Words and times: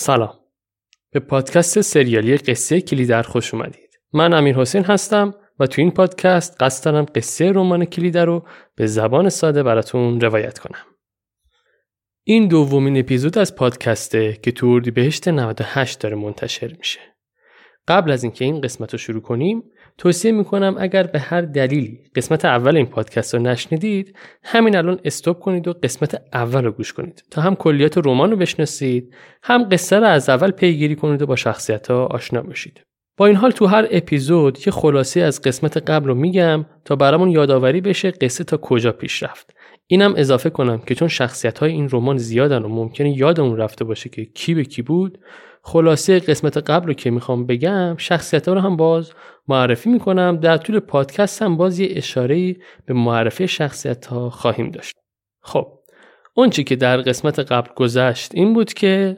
سلام. 0.00 0.34
به 1.12 1.20
پادکست 1.20 1.80
سریالی 1.80 2.36
قصه 2.36 2.80
کلیدر 2.80 3.22
خوش 3.22 3.54
اومدید. 3.54 4.00
من 4.12 4.32
امیر 4.32 4.56
حسین 4.56 4.84
هستم 4.84 5.34
و 5.58 5.66
تو 5.66 5.82
این 5.82 5.90
پادکست 5.90 6.56
قصد 6.62 6.84
دارم 6.84 7.06
قصه 7.14 7.52
رمان 7.52 7.84
کلیدر 7.84 8.24
رو 8.24 8.46
به 8.74 8.86
زبان 8.86 9.28
ساده 9.28 9.62
براتون 9.62 10.20
روایت 10.20 10.58
کنم. 10.58 10.84
این 12.24 12.48
دومین 12.48 12.98
اپیزود 12.98 13.38
از 13.38 13.54
پادکسته 13.54 14.38
که 14.42 14.52
تو 14.52 14.80
بهشت 14.80 15.28
98 15.28 16.00
داره 16.00 16.16
منتشر 16.16 16.74
میشه. 16.78 17.00
قبل 17.88 18.10
از 18.10 18.24
اینکه 18.24 18.44
این 18.44 18.60
قسمت 18.60 18.92
رو 18.92 18.98
شروع 18.98 19.22
کنیم 19.22 19.62
توصیه 19.98 20.32
می‌کنم 20.32 20.76
اگر 20.78 21.02
به 21.02 21.18
هر 21.18 21.40
دلیلی 21.40 22.00
قسمت 22.14 22.44
اول 22.44 22.76
این 22.76 22.86
پادکست 22.86 23.34
رو 23.34 23.40
نشنیدید 23.40 24.16
همین 24.44 24.76
الان 24.76 25.00
استوب 25.04 25.38
کنید 25.38 25.68
و 25.68 25.72
قسمت 25.72 26.22
اول 26.32 26.64
رو 26.64 26.72
گوش 26.72 26.92
کنید 26.92 27.24
تا 27.30 27.42
هم 27.42 27.54
کلیات 27.54 27.98
رمان 27.98 28.30
رو 28.30 28.36
بشناسید 28.36 29.14
هم 29.42 29.68
قصه 29.68 29.98
رو 29.98 30.06
از 30.06 30.28
اول 30.28 30.50
پیگیری 30.50 30.96
کنید 30.96 31.22
و 31.22 31.26
با 31.26 31.36
شخصیت 31.36 31.90
ها 31.90 32.06
آشنا 32.06 32.42
بشید. 32.42 32.82
با 33.16 33.26
این 33.26 33.36
حال 33.36 33.50
تو 33.50 33.66
هر 33.66 33.88
اپیزود 33.90 34.58
یه 34.66 34.72
خلاصه 34.72 35.20
از 35.20 35.42
قسمت 35.42 35.76
قبل 35.90 36.08
رو 36.08 36.14
میگم 36.14 36.66
تا 36.84 36.96
برامون 36.96 37.30
یادآوری 37.30 37.80
بشه 37.80 38.10
قصه 38.10 38.44
تا 38.44 38.56
کجا 38.56 38.92
پیش 38.92 39.22
رفت. 39.22 39.54
اینم 39.86 40.14
اضافه 40.16 40.50
کنم 40.50 40.78
که 40.78 40.94
چون 40.94 41.08
شخصیت 41.08 41.58
های 41.58 41.72
این 41.72 41.88
رمان 41.92 42.16
زیادن 42.16 42.62
و 42.62 42.68
ممکنه 42.68 43.18
یادمون 43.18 43.56
رفته 43.56 43.84
باشه 43.84 44.08
که 44.08 44.24
کی 44.24 44.54
به 44.54 44.64
کی 44.64 44.82
بود 44.82 45.18
خلاصه 45.62 46.18
قسمت 46.18 46.56
قبل 46.56 46.86
رو 46.86 46.92
که 46.92 47.10
می‌خوام 47.10 47.46
بگم 47.46 47.96
شخصیت 47.96 48.48
ها 48.48 48.54
رو 48.54 48.60
هم 48.60 48.76
باز 48.76 49.12
معرفی 49.48 49.90
می‌کنم. 49.90 50.36
در 50.36 50.56
طول 50.56 50.80
پادکست 50.80 51.42
هم 51.42 51.56
باز 51.56 51.78
یه 51.78 51.88
اشاره 51.90 52.56
به 52.86 52.94
معرفی 52.94 53.48
شخصیت 53.48 54.06
ها 54.06 54.30
خواهیم 54.30 54.70
داشت. 54.70 54.94
خب 55.42 55.78
اون 56.34 56.50
که 56.50 56.76
در 56.76 56.96
قسمت 56.96 57.38
قبل 57.38 57.70
گذشت 57.76 58.34
این 58.34 58.54
بود 58.54 58.72
که 58.72 59.16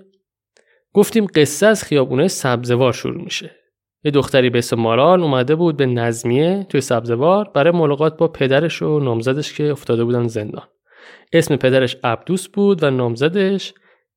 گفتیم 0.93 1.27
قصه 1.35 1.67
از 1.67 1.85
خیابونه 1.85 2.29
سبزوار 2.29 2.93
شروع 2.93 3.25
میشه. 3.25 3.57
یه 4.05 4.11
دختری 4.11 4.51
به 4.51 4.59
اسم 4.59 4.77
مارال 4.77 5.23
اومده 5.23 5.55
بود 5.55 5.77
به 5.77 5.87
نظمیه 5.87 6.67
توی 6.69 6.81
سبزوار 6.81 7.51
برای 7.55 7.73
ملاقات 7.73 8.17
با 8.17 8.29
پدرش 8.29 8.83
و 8.83 9.01
نامزدش 9.01 9.53
که 9.53 9.71
افتاده 9.71 10.05
بودن 10.05 10.27
زندان. 10.27 10.67
اسم 11.33 11.57
پدرش 11.57 11.97
عبدوس 12.05 12.49
بود 12.49 12.83
و 12.83 12.91
نامزدش 12.91 13.75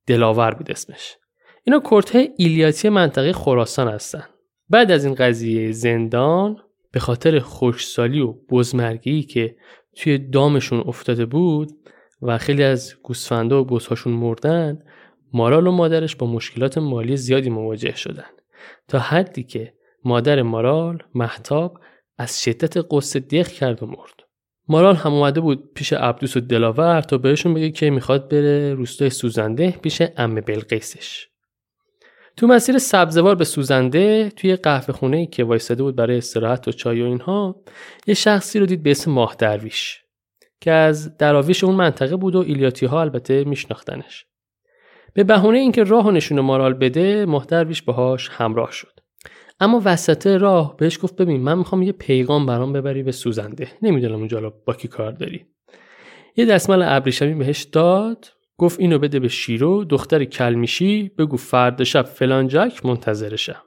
دلاور 0.08 0.54
بود 0.54 0.72
اسمش. 0.72 1.18
اینا 1.66 1.80
کرته 1.80 2.34
ایلیاتی 2.38 2.90
منطقه 2.90 3.34
خراسان 3.34 3.88
هستن. 3.88 4.24
بعد 4.70 4.92
از 4.92 5.06
این 5.06 5.16
قضیه 5.16 5.72
زندان 5.72 6.58
به 6.92 7.00
خاطر 7.00 7.40
خوشسالی 7.40 8.20
و 8.20 8.34
بزمرگی 8.50 9.24
که 9.24 9.56
توی 9.96 10.18
دامشون 10.18 10.80
افتاده 10.80 11.26
بود 11.26 11.72
و 12.22 12.38
خیلی 12.38 12.64
از 12.64 12.96
گوسفندا 13.04 13.62
و 13.62 13.66
بزهاشون 13.66 14.14
مردن 14.14 14.80
مارال 15.34 15.68
و 15.68 15.72
مادرش 15.72 16.16
با 16.16 16.28
مشکلات 16.28 16.78
مالی 16.78 17.18
زیادی 17.18 17.50
مواجه 17.50 17.96
شدن. 17.96 18.30
تا 18.88 19.00
حدی 19.00 19.44
که 19.44 19.74
مادر 20.06 20.42
مارال 20.42 21.04
محتاب 21.16 21.80
از 22.18 22.44
شدت 22.44 22.86
قصه 22.92 23.20
دیخ 23.20 23.48
کرد 23.48 23.84
و 23.84 23.86
مرد. 23.86 24.24
مارال 24.68 24.96
هم 24.96 25.14
اومده 25.14 25.42
بود 25.42 25.74
پیش 25.74 25.94
عبدوس 25.94 26.38
و 26.38 26.40
دلاور 26.40 27.02
تا 27.02 27.18
بهشون 27.18 27.54
بگه 27.54 27.72
که 27.72 27.90
می‌خواد 27.90 28.30
بره 28.30 28.74
روستای 28.74 29.10
سوزنده 29.10 29.72
پیش 29.72 30.02
ام 30.18 30.36
بلقیسش. 30.36 31.28
تو 32.38 32.48
مسیر 32.48 32.78
سبزوار 32.78 33.36
به 33.36 33.44
سوزنده 33.44 34.30
توی 34.30 34.56
قهوه 34.56 34.94
خونه 34.94 35.26
که 35.26 35.44
وایستاده 35.44 35.84
بود 35.84 35.96
برای 35.96 36.18
استراحت 36.18 36.68
و 36.68 36.72
چای 36.72 37.02
و 37.02 37.06
اینها 37.06 37.64
یه 38.08 38.14
شخصی 38.14 38.60
رو 38.60 38.66
دید 38.66 38.84
به 38.84 38.92
اسم 38.92 39.12
ماه 39.12 39.36
درویش 39.40 40.04
که 40.62 40.72
از 40.72 41.18
دراویش 41.18 41.64
اون 41.64 41.76
منطقه 41.76 42.16
بود 42.16 42.36
و 42.36 42.40
ایلیاتی 42.40 42.86
ها 42.86 43.02
البته 43.02 43.44
میشناختنش. 43.44 44.26
به 45.14 45.24
بهونه 45.24 45.58
اینکه 45.58 45.84
راه 45.84 46.08
و 46.08 46.12
نشون 46.12 46.40
مارال 46.40 46.74
بده 46.74 47.26
ماه 47.26 47.46
درویش 47.46 47.82
باهاش 47.82 48.30
همراه 48.30 48.72
شد. 48.72 49.00
اما 49.60 49.82
وسط 49.86 50.28
راه 50.28 50.78
بهش 50.78 51.00
گفت 51.02 51.16
ببین 51.16 51.42
من 51.42 51.58
می‌خوام 51.58 51.82
یه 51.82 51.92
پیغام 51.92 52.46
برام 52.46 52.74
ببری 52.74 53.04
به 53.04 53.12
سوزنده. 53.12 53.68
نمی‌دونم 53.82 54.16
اونجا 54.16 54.54
با 54.66 54.74
کی 54.74 54.88
کار 54.88 55.12
داری. 55.12 55.46
یه 56.36 56.46
دستمال 56.46 56.84
ابریشمی 56.84 57.34
بهش 57.34 57.64
داد. 57.64 58.26
گفت 58.64 58.80
اینو 58.80 59.00
بده 59.00 59.20
به 59.20 59.28
شیرو 59.28 59.84
دختر 59.84 60.24
کلمیشی 60.24 61.12
بگو 61.18 61.38
فرد 61.38 61.84
شب 61.84 62.02
فلان 62.02 62.48
جک 62.48 62.86
منتظرشم 62.86 63.64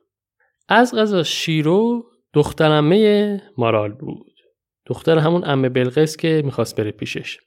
از 0.68 0.94
غذا 0.94 1.22
شیرو 1.22 2.04
دخترمه 2.32 3.42
مارال 3.58 3.92
بود. 3.92 4.32
دختر 4.86 5.18
همون 5.18 5.42
امه 5.44 5.68
بلقیس 5.68 6.16
که 6.16 6.42
می‌خواست 6.44 6.76
بره 6.76 6.90
پیشش. 6.90 7.38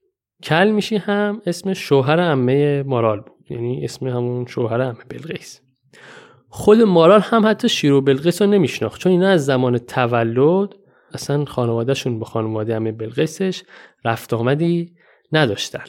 کلمیشی 0.43 0.97
هم 0.97 1.41
اسم 1.45 1.73
شوهر 1.73 2.19
امه 2.19 2.83
مارال 2.83 3.19
بود 3.19 3.45
یعنی 3.49 3.83
اسم 3.83 4.07
همون 4.07 4.45
شوهر 4.45 4.81
امه 4.81 5.03
بلقیس. 5.09 5.61
خود 6.49 6.81
مارال 6.81 7.21
هم 7.21 7.47
حتی 7.47 7.69
شیرو 7.69 8.01
بلقیس 8.01 8.41
رو 8.41 8.47
نمیشناخت 8.47 9.01
چون 9.01 9.11
اینا 9.11 9.27
از 9.27 9.45
زمان 9.45 9.77
تولد 9.77 10.69
اصلا 11.13 11.45
خانوادهشون 11.45 12.19
به 12.19 12.25
خانواده 12.25 12.75
امه 12.75 12.91
بلقیسش 12.91 13.63
رفت 14.05 14.33
آمدی 14.33 14.93
نداشتن. 15.31 15.83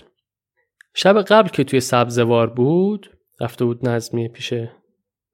شب 0.95 1.23
قبل 1.23 1.49
که 1.49 1.65
توی 1.65 1.81
سبزوار 1.81 2.47
بود 2.47 3.11
رفته 3.41 3.65
بود 3.65 3.89
نظمی 3.89 4.29
پیش 4.29 4.55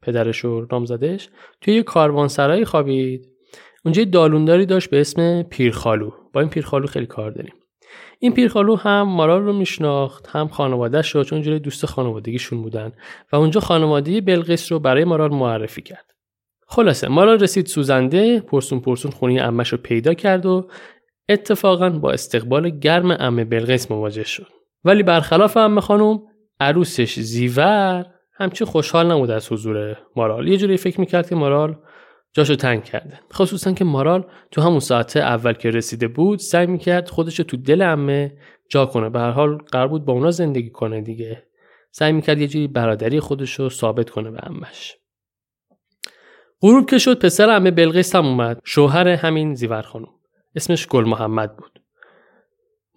پدرش 0.02 0.44
و 0.44 0.66
نامزدش 0.72 1.28
توی 1.60 1.74
یه 1.74 1.82
کاروانسرایی 1.82 2.64
خوابید. 2.64 3.28
اونجا 3.84 4.02
یه 4.02 4.08
دالونداری 4.08 4.66
داشت 4.66 4.90
به 4.90 5.00
اسم 5.00 5.42
پیرخالو. 5.42 6.10
با 6.32 6.40
این 6.40 6.50
پیرخالو 6.50 6.86
خیلی 6.86 7.06
کار 7.06 7.30
داریم. 7.30 7.54
این 8.18 8.32
پیرخالو 8.34 8.76
هم 8.76 9.02
مارال 9.02 9.42
رو 9.42 9.52
میشناخت 9.52 10.26
هم 10.26 10.48
خانوادهش 10.48 11.10
رو 11.10 11.24
چون 11.24 11.42
جلوی 11.42 11.58
دوست 11.58 11.86
خانوادگیشون 11.86 12.62
بودن. 12.62 12.92
و 13.32 13.36
اونجا 13.36 13.60
خانواده 13.60 14.20
بلقیس 14.20 14.72
رو 14.72 14.78
برای 14.78 15.04
مارال 15.04 15.34
معرفی 15.34 15.82
کرد. 15.82 16.12
خلاصه 16.66 17.08
مارال 17.08 17.40
رسید 17.40 17.66
سوزنده 17.66 18.40
پرسون 18.40 18.80
پرسون 18.80 19.10
خونی 19.10 19.40
امش 19.40 19.68
رو 19.68 19.78
پیدا 19.78 20.14
کرد 20.14 20.46
و 20.46 20.68
اتفاقا 21.28 21.90
با 21.90 22.12
استقبال 22.12 22.70
گرم 22.70 23.10
امه 23.10 23.44
بلقیس 23.44 23.90
مواجه 23.90 24.24
شد. 24.24 24.55
ولی 24.84 25.02
برخلاف 25.02 25.56
امه 25.56 25.80
خانم 25.80 26.22
عروسش 26.60 27.20
زیور 27.20 28.06
همچی 28.32 28.64
خوشحال 28.64 29.12
نبود 29.12 29.30
از 29.30 29.52
حضور 29.52 29.96
مارال. 30.16 30.48
یه 30.48 30.56
جوری 30.56 30.76
فکر 30.76 31.00
می‌کرد 31.00 31.28
که 31.28 31.34
مارال 31.34 31.76
جاشو 32.32 32.56
تنگ 32.56 32.84
کرده. 32.84 33.20
خصوصا 33.32 33.72
که 33.72 33.84
مارال 33.84 34.26
تو 34.50 34.62
همون 34.62 34.80
ساعت 34.80 35.16
اول 35.16 35.52
که 35.52 35.70
رسیده 35.70 36.08
بود 36.08 36.38
سعی 36.38 36.66
می‌کرد 36.66 37.08
خودشو 37.08 37.42
تو 37.42 37.56
دل 37.56 37.82
امه 37.82 38.38
جا 38.70 38.86
کنه. 38.86 39.10
به 39.10 39.18
هر 39.18 39.30
حال 39.30 39.56
قرار 39.56 39.88
بود 39.88 40.04
با 40.04 40.12
اونا 40.12 40.30
زندگی 40.30 40.70
کنه 40.70 41.00
دیگه. 41.00 41.42
سعی 41.90 42.12
می‌کرد 42.12 42.40
یه 42.40 42.48
جوری 42.48 42.68
برادری 42.68 43.20
خودشو 43.20 43.68
ثابت 43.68 44.10
کنه 44.10 44.30
به 44.30 44.38
امش 44.42 44.96
غروب 46.62 46.90
که 46.90 46.98
شد 46.98 47.18
پسر 47.18 47.50
امه 47.50 47.70
بلقیس 47.70 48.14
هم 48.14 48.26
اومد. 48.26 48.60
شوهر 48.64 49.08
همین 49.08 49.54
زیور 49.54 49.82
خانم. 49.82 50.08
اسمش 50.54 50.86
گل 50.86 51.04
محمد 51.04 51.56
بود. 51.56 51.75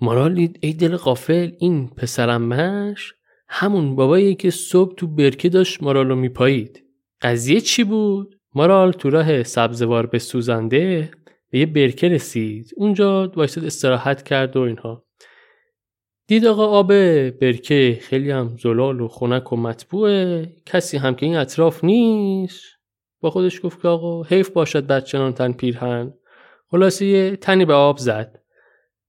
مارال 0.02 0.48
ای 0.62 0.74
دل 0.74 0.96
قافل 0.96 1.52
این 1.60 1.88
پسرمش 1.88 3.14
همون 3.50 3.96
بابایی 3.96 4.36
که 4.36 4.50
صبح 4.50 4.96
تو 4.96 5.08
برکه 5.08 5.50
داشت 5.50 5.84
مارالو 5.84 6.16
میپایید. 6.16 6.84
قضیه 7.22 7.62
چی 7.62 7.84
بود؟ 7.84 8.40
مارال 8.56 8.92
تو 8.92 9.10
راه 9.10 9.44
سبزوار 9.44 10.06
به 10.06 10.20
سوزنده 10.20 11.12
به 11.50 11.60
یه 11.60 11.66
برکه 11.66 12.08
رسید. 12.10 12.72
اونجا 12.78 13.32
وایساد 13.36 13.66
استراحت 13.66 14.24
کرد 14.24 14.58
و 14.58 14.62
اینها. 14.62 15.06
دید 16.28 16.46
آقا 16.46 16.66
آب 16.66 16.88
برکه 17.30 18.00
خیلی 18.02 18.32
هم 18.32 18.58
زلال 18.64 19.02
و 19.02 19.08
خنک 19.08 19.54
و 19.54 19.56
مطبوعه. 19.56 20.54
کسی 20.66 20.98
هم 20.98 21.16
که 21.16 21.26
این 21.26 21.36
اطراف 21.36 21.84
نیست. 21.84 22.64
با 23.22 23.30
خودش 23.30 23.62
گفت 23.64 23.82
که 23.82 23.88
آقا 23.88 24.24
حیف 24.24 24.50
باشد 24.50 24.88
بچنان 24.88 25.34
تن 25.34 25.52
پیرهن. 25.52 26.14
خلاصه 26.72 27.06
یه 27.06 27.36
تنی 27.36 27.66
به 27.66 27.74
آب 27.74 27.98
زد. 27.98 28.42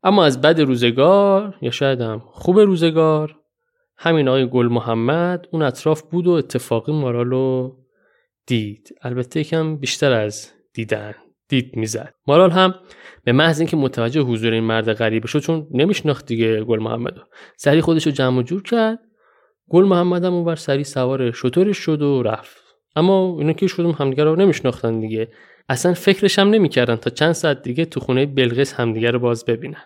اما 0.02 0.24
از 0.24 0.40
بد 0.40 0.60
روزگار 0.60 1.58
یا 1.62 1.70
شاید 1.70 2.00
هم 2.00 2.22
خوب 2.26 2.60
روزگار 2.60 3.36
همین 3.96 4.28
آقای 4.28 4.48
گل 4.48 4.68
محمد 4.68 5.46
اون 5.50 5.62
اطراف 5.62 6.02
بود 6.02 6.26
و 6.26 6.30
اتفاقی 6.30 6.92
مارالو 6.92 7.76
دید. 8.46 8.94
البته 9.02 9.40
یکم 9.40 9.76
بیشتر 9.76 10.12
از 10.12 10.50
دیدن 10.74 11.14
دید 11.48 11.76
می‌زد. 11.76 12.14
مارال 12.26 12.50
هم 12.50 12.74
به 13.24 13.32
محض 13.32 13.60
اینکه 13.60 13.76
متوجه 13.76 14.20
حضور 14.20 14.52
این 14.52 14.64
مرد 14.64 14.92
غریبه 14.92 15.28
شد 15.28 15.38
چون 15.38 15.66
نمیشناخت 15.70 16.26
دیگه 16.26 16.64
گل 16.64 16.78
محمد 16.78 17.14
سری 17.56 17.80
خودش 17.80 18.06
رو 18.06 18.12
جمع 18.12 18.42
جور 18.42 18.62
کرد. 18.62 18.98
گل 19.70 19.84
محمد 19.84 20.24
هم 20.24 20.34
اونور 20.34 20.56
سری 20.56 20.84
سوار 20.84 21.30
شطورش 21.30 21.78
شد 21.78 22.02
و 22.02 22.22
رفت. 22.22 22.62
اما 22.96 23.36
اینا 23.38 23.52
که 23.52 23.66
شدم 23.66 23.90
همدیگه 23.90 24.24
رو 24.24 24.36
نمیشناختن 24.36 25.00
دیگه. 25.00 25.28
اصلا 25.70 25.94
فکرش 25.94 26.38
هم 26.38 26.50
نمی‌کردن 26.50 26.96
تا 26.96 27.10
چند 27.10 27.32
ساعت 27.32 27.62
دیگه 27.62 27.84
تو 27.84 28.00
خونه 28.00 28.26
بلقیس 28.26 28.74
همدیگه 28.74 29.10
رو 29.10 29.18
باز 29.18 29.44
ببینن. 29.44 29.82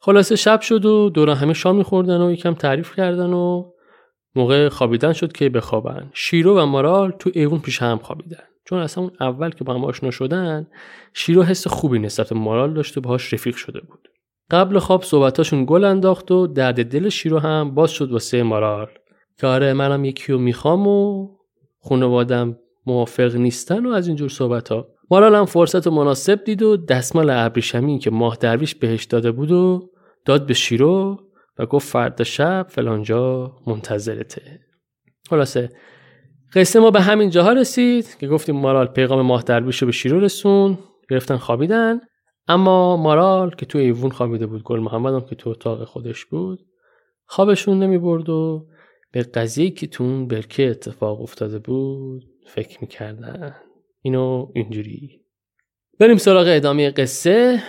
خلاصه 0.00 0.36
شب 0.36 0.60
شد 0.60 0.84
و 0.84 1.10
دور 1.10 1.30
همه 1.30 1.52
شام 1.52 1.76
میخوردن 1.76 2.20
و 2.20 2.32
یکم 2.32 2.54
تعریف 2.54 2.96
کردن 2.96 3.32
و 3.32 3.70
موقع 4.34 4.68
خوابیدن 4.68 5.12
شد 5.12 5.32
که 5.32 5.48
بخوابن. 5.48 6.10
شیرو 6.14 6.58
و 6.58 6.66
مارال 6.66 7.10
تو 7.10 7.30
ایوون 7.34 7.58
پیش 7.58 7.82
هم 7.82 7.98
خوابیدن. 7.98 8.42
چون 8.64 8.78
اصلا 8.78 9.04
اون 9.04 9.12
اول 9.20 9.50
که 9.50 9.64
با 9.64 9.74
هم 9.74 9.84
آشنا 9.84 10.10
شدن 10.10 10.66
شیرو 11.14 11.42
حس 11.42 11.66
خوبی 11.66 11.98
نسبت 11.98 12.32
مارال 12.32 12.74
داشت 12.74 12.98
و 12.98 13.00
باهاش 13.00 13.34
رفیق 13.34 13.56
شده 13.56 13.80
بود. 13.80 14.08
قبل 14.50 14.78
خواب 14.78 15.02
صحبتاشون 15.02 15.64
گل 15.64 15.84
انداخت 15.84 16.30
و 16.30 16.46
درد 16.46 16.84
دل 16.84 17.08
شیرو 17.08 17.38
هم 17.38 17.74
باز 17.74 17.90
شد 17.90 18.12
واسه 18.12 18.42
مارال. 18.42 18.88
که 19.40 19.46
آره 19.46 19.72
منم 19.72 20.04
یکی 20.04 20.32
رو 20.32 20.38
می‌خوام 20.38 20.86
و 20.86 21.28
خانوادم 21.80 22.58
موافق 22.86 23.34
نیستن 23.34 23.86
و 23.86 23.90
از 23.90 24.06
اینجور 24.06 24.28
صحبت 24.28 24.68
ها 24.68 24.97
مارال 25.10 25.34
هم 25.34 25.44
فرصت 25.44 25.86
و 25.86 25.90
مناسب 25.90 26.44
دید 26.44 26.62
و 26.62 26.76
دستمال 26.76 27.30
ابریشمی 27.30 27.98
که 27.98 28.10
ماه 28.10 28.36
درویش 28.40 28.74
بهش 28.74 29.04
داده 29.04 29.32
بود 29.32 29.52
و 29.52 29.90
داد 30.24 30.46
به 30.46 30.54
شیرو 30.54 31.18
و 31.58 31.66
گفت 31.66 31.88
فردا 31.88 32.24
شب 32.24 32.66
فلانجا 32.68 33.52
منتظرته. 33.66 34.60
خلاصه 35.30 35.70
قصه 36.54 36.80
ما 36.80 36.90
به 36.90 37.00
همین 37.00 37.30
جاها 37.30 37.52
رسید 37.52 38.16
که 38.20 38.28
گفتیم 38.28 38.56
مارال 38.56 38.86
پیغام 38.86 39.22
ماه 39.22 39.42
درویش 39.42 39.82
رو 39.82 39.86
به 39.86 39.92
شیرو 39.92 40.20
رسون. 40.20 40.78
گرفتن 41.10 41.36
خوابیدن. 41.36 42.00
اما 42.48 42.96
مارال 42.96 43.50
که 43.50 43.66
تو 43.66 43.78
ایوون 43.78 44.10
خوابیده 44.10 44.46
بود 44.46 44.62
گل 44.62 44.80
محمد 44.80 45.14
هم 45.14 45.20
که 45.20 45.34
تو 45.34 45.50
اتاق 45.50 45.84
خودش 45.84 46.24
بود 46.24 46.60
خوابشون 47.26 47.82
نمی 47.82 47.98
برد 47.98 48.28
و 48.28 48.66
به 49.12 49.22
قضیه 49.22 49.70
که 49.70 49.86
تو 49.86 50.04
اون 50.04 50.28
برکه 50.28 50.70
اتفاق 50.70 51.20
افتاده 51.20 51.58
بود 51.58 52.24
فکر 52.46 52.78
می‌کردن. 52.80 53.54
اینو 54.02 54.52
اینجوری. 54.54 55.20
بریم 56.00 56.16
سراغ 56.16 56.46
ادامه 56.48 56.90
قصه. 56.90 57.62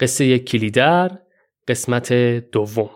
قصه 0.00 0.38
کلیدر 0.38 1.18
قسمت 1.68 2.12
دوم. 2.52 2.90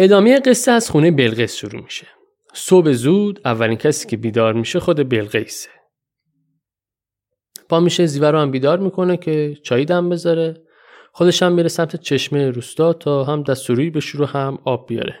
ادامه 0.00 0.40
قصه 0.40 0.72
از 0.72 0.90
خونه 0.90 1.10
بلقیس 1.10 1.56
شروع 1.56 1.82
میشه. 1.82 2.06
صبح 2.54 2.92
زود 2.92 3.40
اولین 3.44 3.76
کسی 3.76 4.08
که 4.08 4.16
بیدار 4.16 4.52
میشه 4.52 4.80
خود 4.80 5.08
بلقیسه. 5.08 5.68
پا 7.68 7.80
میشه 7.80 8.06
زیور 8.06 8.32
رو 8.32 8.38
هم 8.38 8.50
بیدار 8.50 8.78
می‌کنه 8.78 9.16
که 9.16 9.56
چایی 9.62 9.84
دم 9.84 10.08
بذاره. 10.08 10.54
خودش 11.12 11.42
هم 11.42 11.52
میره 11.52 11.68
سمت 11.68 11.96
چشمه 11.96 12.50
روستا 12.50 12.92
تا 12.92 13.24
هم 13.24 13.42
دستوری 13.42 13.90
به 13.90 14.00
شروع 14.00 14.28
هم 14.28 14.58
آب 14.64 14.88
بیاره. 14.88 15.20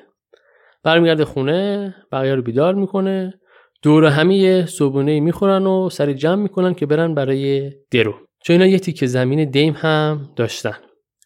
برمیگرده 0.82 1.24
خونه 1.24 1.94
بقیه 2.12 2.34
رو 2.34 2.42
بیدار 2.42 2.74
می‌کنه. 2.74 3.40
دور 3.82 4.04
همه 4.04 4.66
صبونه 4.66 5.20
می‌خورن 5.20 5.66
و 5.66 5.90
سری 5.90 6.14
جمع 6.14 6.42
می‌کنن 6.42 6.74
که 6.74 6.86
برن 6.86 7.14
برای 7.14 7.72
درو. 7.90 8.14
چون 8.44 8.54
اینا 8.54 8.66
یه 8.66 8.78
تیکه 8.78 9.06
زمین 9.06 9.50
دیم 9.50 9.74
هم 9.76 10.30
داشتن. 10.36 10.76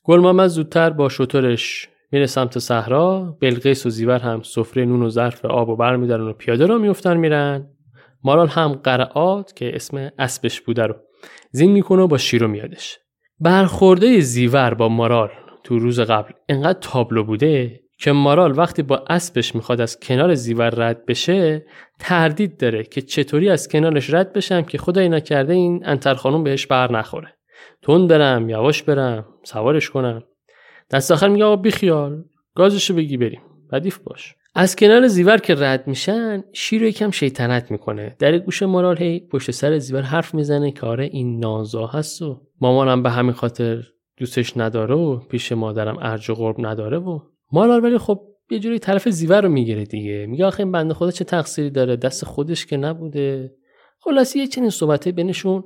گل 0.04 0.46
زودتر 0.46 0.90
با 0.90 1.08
شطورش 1.08 1.88
میره 2.12 2.26
سمت 2.26 2.58
صحرا 2.58 3.36
بلقیس 3.40 3.86
و 3.86 3.90
زیور 3.90 4.18
هم 4.18 4.42
سفره 4.42 4.84
نون 4.84 5.02
و 5.02 5.08
ظرف 5.08 5.44
آب 5.44 5.68
و 5.68 5.76
برمیدارن 5.76 6.28
و 6.28 6.32
پیاده 6.32 6.66
رو 6.66 6.78
میفتن 6.78 7.16
میرن. 7.16 7.68
مارال 8.24 8.48
هم 8.48 8.72
قرعات 8.72 9.56
که 9.56 9.76
اسم 9.76 10.10
اسبش 10.18 10.60
بوده 10.60 10.86
رو 10.86 10.94
زین 11.50 11.72
می‌کنه 11.72 12.02
و 12.02 12.06
با 12.06 12.18
شیرو 12.18 12.48
میادش 12.48 12.98
برخورده 13.40 14.20
زیور 14.20 14.74
با 14.74 14.88
مارال 14.88 15.30
تو 15.64 15.78
روز 15.78 16.00
قبل 16.00 16.32
انقدر 16.48 16.78
تابلو 16.80 17.24
بوده 17.24 17.80
که 17.98 18.12
مارال 18.12 18.58
وقتی 18.58 18.82
با 18.82 19.04
اسبش 19.08 19.54
می‌خواد 19.54 19.80
از 19.80 20.00
کنار 20.00 20.34
زیور 20.34 20.70
رد 20.70 21.06
بشه 21.06 21.66
تردید 21.98 22.60
داره 22.60 22.84
که 22.84 23.02
چطوری 23.02 23.50
از 23.50 23.68
کنارش 23.68 24.14
رد 24.14 24.32
بشم 24.32 24.62
که 24.62 24.78
خدای 24.78 25.08
نکرده 25.08 25.52
این 25.52 25.82
انتر 25.86 26.14
خانم 26.14 26.44
بهش 26.44 26.66
بر 26.66 26.92
نخوره. 26.92 27.34
تون 27.82 28.06
برم 28.06 28.50
یواش 28.50 28.82
برم 28.82 29.24
سوارش 29.44 29.90
کنم. 29.90 30.22
دست 30.92 31.10
آخر 31.10 31.28
میگه 31.28 31.44
آقا 31.44 31.56
بیخیال 31.56 32.24
گازشو 32.54 32.94
بگی 32.94 33.16
بریم. 33.16 33.40
ردیف 33.72 33.98
باش. 33.98 34.34
از 34.54 34.76
کنار 34.76 35.06
زیور 35.08 35.36
که 35.36 35.54
رد 35.54 35.86
میشن 35.86 36.44
شیر 36.52 36.82
یکم 36.82 37.10
شیطنت 37.10 37.70
می‌کنه. 37.70 38.16
در 38.18 38.38
گوش 38.38 38.62
مارال 38.62 38.98
هی 38.98 39.20
پشت 39.20 39.50
سر 39.50 39.78
زیور 39.78 40.02
حرف 40.02 40.34
می‌زنه 40.34 40.72
که 40.72 40.86
آره 40.86 41.04
این 41.04 41.40
نازا 41.40 41.86
هست 41.86 42.22
و 42.22 42.40
مامانم 42.60 43.02
به 43.02 43.10
همین 43.10 43.32
خاطر 43.32 43.82
دوستش 44.16 44.56
نداره 44.56 44.94
و 44.94 45.18
پیش 45.18 45.52
مادرم 45.52 45.98
ارج 46.00 46.30
و 46.30 46.34
قرب 46.34 46.56
نداره 46.58 46.98
و 46.98 47.20
مارال 47.52 47.84
ولی 47.84 47.98
خب 47.98 48.20
یه 48.50 48.58
جوری 48.58 48.78
طرف 48.78 49.08
زیور 49.08 49.42
رو 49.42 49.48
می‌گیره 49.48 49.84
دیگه. 49.84 50.26
میگه 50.26 50.44
آخه 50.44 50.62
این 50.62 50.72
بنده 50.72 50.94
خدا 50.94 51.10
چه 51.10 51.24
تقصیری 51.24 51.70
داره؟ 51.70 51.96
دست 51.96 52.24
خودش 52.24 52.66
که 52.66 52.76
نبوده. 52.76 53.54
خلاصی 54.00 54.38
یه 54.38 54.46
چنین 54.46 54.70
صحبته 54.70 55.12
بینشون 55.12 55.64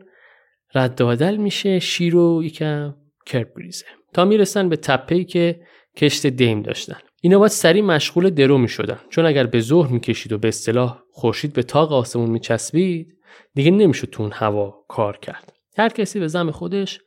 رد 0.74 1.00
و 1.00 1.36
میشه. 1.36 1.78
شیر 1.78 2.12
رو 2.12 2.44
یکم 2.44 2.94
کرب 3.26 3.54
بریزه. 3.54 3.86
تا 4.16 4.24
می‌رسن 4.24 4.68
به 4.68 4.76
تپه‌ای 4.76 5.24
که 5.24 5.60
کشت 5.96 6.26
دیم 6.26 6.62
داشتن. 6.62 6.96
اینا 7.22 7.38
باید 7.38 7.50
سریع 7.50 7.82
مشغول 7.82 8.30
درو 8.30 8.58
می 8.58 8.68
شدن 8.68 8.98
چون 9.10 9.26
اگر 9.26 9.46
به 9.46 9.60
ظهر 9.60 9.92
می‌کشید 9.92 10.32
و 10.32 10.38
به 10.38 10.48
اصطلاح 10.48 10.98
خورشید 11.10 11.52
به 11.52 11.62
تاق 11.62 11.92
آسمون 11.92 12.30
میچسبید 12.30 13.18
دیگه 13.54 13.70
نمی‌شد 13.70 14.08
تو 14.10 14.22
اون 14.22 14.32
هوا 14.34 14.84
کار 14.88 15.16
کرد. 15.16 15.52
هر 15.78 15.88
کسی 15.88 16.20
به 16.20 16.28
زم 16.28 16.50
خودش 16.50 17.00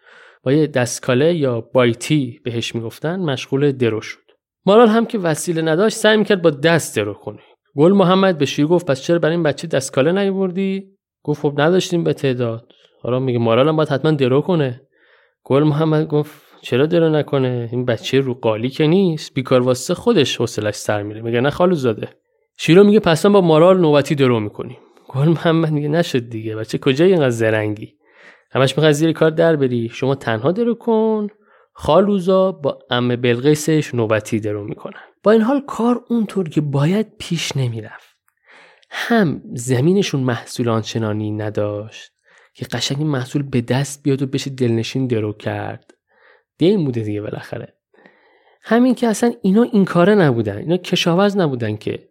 با 0.44 0.54
یه 0.54 0.68
دستکاله 0.68 1.36
یا 1.36 1.62
بایتی 1.62 2.40
بهش 2.44 2.76
می‌گفتن 2.76 3.20
مشغول 3.20 3.72
درو 3.72 4.02
شد. 4.02 4.32
مارال 4.66 4.88
هم 4.88 5.06
که 5.06 5.20
وسیله 5.20 5.62
نداشت 5.62 5.98
سعی 5.98 6.18
می‌کرد 6.18 6.42
با 6.42 6.50
دست 6.50 6.96
درو 6.96 7.14
کنه. 7.14 7.40
گل 7.76 7.92
محمد 7.92 8.38
به 8.38 8.46
شیر 8.46 8.66
گفت 8.66 8.86
پس 8.86 9.02
چرا 9.02 9.20
برای 9.20 9.36
این 9.36 9.44
بچه 9.44 9.68
دستکاله 9.68 10.12
نیوردی 10.12 10.84
گفت 11.24 11.42
خب 11.42 11.54
نداشتیم 11.58 12.04
به 12.04 12.14
تعداد. 12.14 12.72
حالا 13.02 13.20
میگه 13.20 13.40
مارال 13.40 13.68
هم 13.68 13.76
باید 13.76 13.90
حتما 13.90 14.12
درو 14.12 14.42
کنه. 14.42 14.82
گل 15.44 15.64
محمد 15.64 16.08
گفت 16.08 16.49
چرا 16.62 16.86
درو 16.86 17.10
نکنه؟ 17.10 17.70
این 17.72 17.86
بچه 17.86 18.20
رو 18.20 18.34
قالی 18.34 18.70
که 18.70 18.88
نیست. 18.88 19.34
بیکار 19.34 19.62
واسه 19.62 19.94
خودش 19.94 20.38
حوصلش 20.38 20.76
سر 20.76 21.04
میره. 21.04 21.22
میگه 21.22 21.42
نه 21.42 21.50
خالو 21.50 21.76
زاده 21.76 22.10
شیرو 22.58 22.84
میگه 22.84 23.00
پس 23.00 23.26
با 23.26 23.42
مارال 23.42 23.82
نوبتی 23.82 24.16
درو 24.16 24.40
می‌کنیم. 24.40 24.78
گل 25.08 25.28
محمد 25.28 25.72
میگه 25.72 25.88
نشد 25.88 26.30
دیگه. 26.30 26.56
بچه 26.56 26.78
کجای 26.78 27.12
اینقدر 27.12 27.30
زرنگی؟ 27.30 27.96
همش 28.52 28.78
می‌خواد 28.78 28.92
زیر 28.92 29.12
کار 29.12 29.30
در 29.30 29.56
بری. 29.56 29.90
شما 29.90 30.16
تنها 30.16 30.52
درو 30.52 30.76
کن. 30.76 31.28
خالوزا 31.74 32.52
با 32.52 32.80
ام 32.90 33.16
بلقیسش 33.16 33.96
نوبتی 33.96 34.40
درو 34.40 34.64
می‌کنن. 34.64 35.02
با 35.24 35.32
این 35.32 35.42
حال 35.42 35.62
کار 35.68 36.02
اونطور 36.10 36.50
که 36.50 36.62
باید 36.62 37.08
پیش 37.20 37.58
نمی‌رفت. 37.58 38.10
هم 38.90 39.42
زمینشون 39.54 40.22
محصول 40.22 40.70
آنچنانی 40.70 41.32
نداشت 41.32 42.12
که 42.54 42.66
قشنگ 42.66 43.04
محصول 43.04 43.44
به 43.44 43.62
دست 43.62 44.04
بیاد 44.04 44.22
و 44.22 44.28
بشه 44.28 44.50
دلنشین 44.50 45.08
درو 45.08 45.34
کرد. 45.34 45.92
دین 46.60 46.86
بوده 46.86 47.02
دیگه 47.02 47.22
بالاخره. 47.22 47.74
همین 48.62 48.96
که 48.96 49.08
اصلا 49.08 49.34
اینا 49.42 49.64
این 49.64 49.86
کاره 49.86 50.16
نبودن 50.16 50.58
اینا 50.58 50.78
کشاورز 50.78 51.38
نبودن 51.38 51.76
که. 51.76 52.10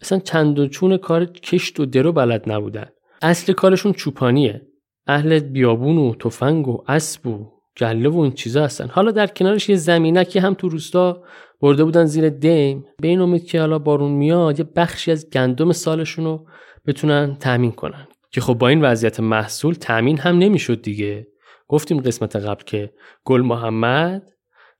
اصلا 0.00 0.18
چند 0.18 0.58
و 0.58 0.66
چون 0.66 0.96
کار 0.96 1.24
کشت 1.24 1.80
و 1.80 1.86
درو 1.86 2.12
بلد 2.12 2.50
نبودن. 2.50 2.86
اصل 3.22 3.52
کارشون 3.52 3.92
چوپانیه. 3.92 4.62
اهل 5.06 5.38
بیابون 5.38 5.98
و 5.98 6.14
تفنگ 6.14 6.68
و 6.68 6.84
اسب 6.88 7.26
و 7.26 7.52
گله 7.80 8.08
و 8.08 8.18
این 8.18 8.32
چیزا 8.32 8.64
هستن. 8.64 8.88
حالا 8.88 9.10
در 9.10 9.26
کنارش 9.26 9.68
یه 9.68 9.76
زمینکی 9.76 10.38
هم 10.38 10.54
تو 10.54 10.68
روستا 10.68 11.22
برده 11.60 11.84
بودن 11.84 12.04
زیر 12.04 12.28
دیم. 12.28 12.84
به 13.02 13.08
این 13.08 13.20
امید 13.20 13.46
که 13.46 13.60
حالا 13.60 13.78
بارون 13.78 14.12
میاد 14.12 14.58
یه 14.58 14.64
بخشی 14.76 15.12
از 15.12 15.30
گندم 15.30 15.72
سالشون 15.72 16.24
رو 16.24 16.46
بتونن 16.86 17.36
تامین 17.40 17.72
کنن. 17.72 18.08
که 18.30 18.40
خب 18.40 18.54
با 18.54 18.68
این 18.68 18.80
وضعیت 18.84 19.20
محصول 19.20 19.74
تامین 19.74 20.18
هم 20.18 20.38
نمی‌شد 20.38 20.82
دیگه. 20.82 21.26
گفتیم 21.68 22.00
قسمت 22.00 22.36
قبل 22.36 22.64
که 22.64 22.92
گل 23.24 23.40
محمد 23.40 24.22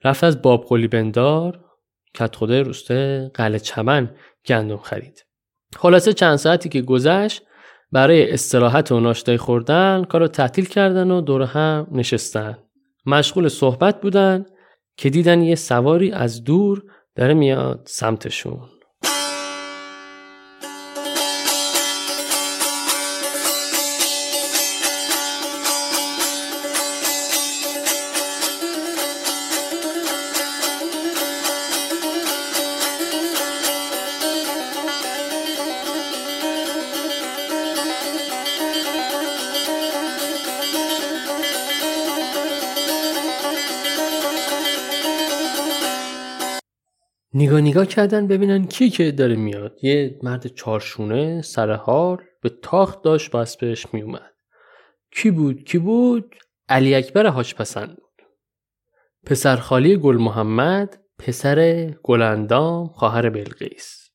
رفت 0.05 0.25
از 0.25 0.43
باب 0.43 0.65
قلی 0.65 0.89
بندار 0.89 1.65
کت 2.15 2.37
خدای 2.37 2.61
روسته 2.61 3.31
قلعه 3.35 3.59
چمن 3.59 4.15
گندم 4.47 4.77
خرید. 4.77 5.27
خلاصه 5.77 6.13
چند 6.13 6.37
ساعتی 6.37 6.69
که 6.69 6.83
گذشت 6.83 7.43
برای 7.93 8.33
استراحت 8.33 8.93
و 8.93 9.01
ناشتای 9.01 9.37
خوردن 9.37 10.05
کار 10.05 10.21
رو 10.21 10.29
تعطیل 10.29 10.65
کردن 10.65 11.11
و 11.11 11.21
دور 11.21 11.43
هم 11.43 11.87
نشستن. 11.93 12.59
مشغول 13.07 13.49
صحبت 13.49 14.01
بودن 14.01 14.47
که 14.97 15.11
دیدن 15.11 15.43
یه 15.43 15.55
سواری 15.55 16.13
از 16.13 16.45
دور 16.45 16.83
داره 17.15 17.35
میاد 17.35 17.83
سمتشون. 17.85 18.69
نگاه 47.47 47.61
نگاه 47.61 47.87
کردن 47.87 48.27
ببینن 48.27 48.67
کی 48.67 48.91
که 48.91 49.13
داره 49.13 49.37
میاد. 49.37 49.79
یه 49.83 50.19
مرد 50.23 50.47
چارشونه 50.47 51.43
سرحال 51.43 52.19
به 52.43 52.51
تاخت 52.63 53.03
داشت 53.03 53.35
و 53.35 53.39
اسبش 53.39 53.95
میومد. 53.95 54.33
کی 55.11 55.31
بود؟ 55.31 55.65
کی 55.65 55.79
بود؟ 55.79 56.35
علی 56.69 56.95
اکبر 56.95 57.27
هاش 57.27 57.55
پسند 57.55 57.89
بود. 57.89 58.23
پسر 59.27 59.57
خالی 59.57 59.97
گل 59.97 60.17
محمد 60.17 60.99
پسر 61.19 61.91
گلندام 62.03 62.87
خواهر 62.87 63.31
بلقیس. 63.31 64.11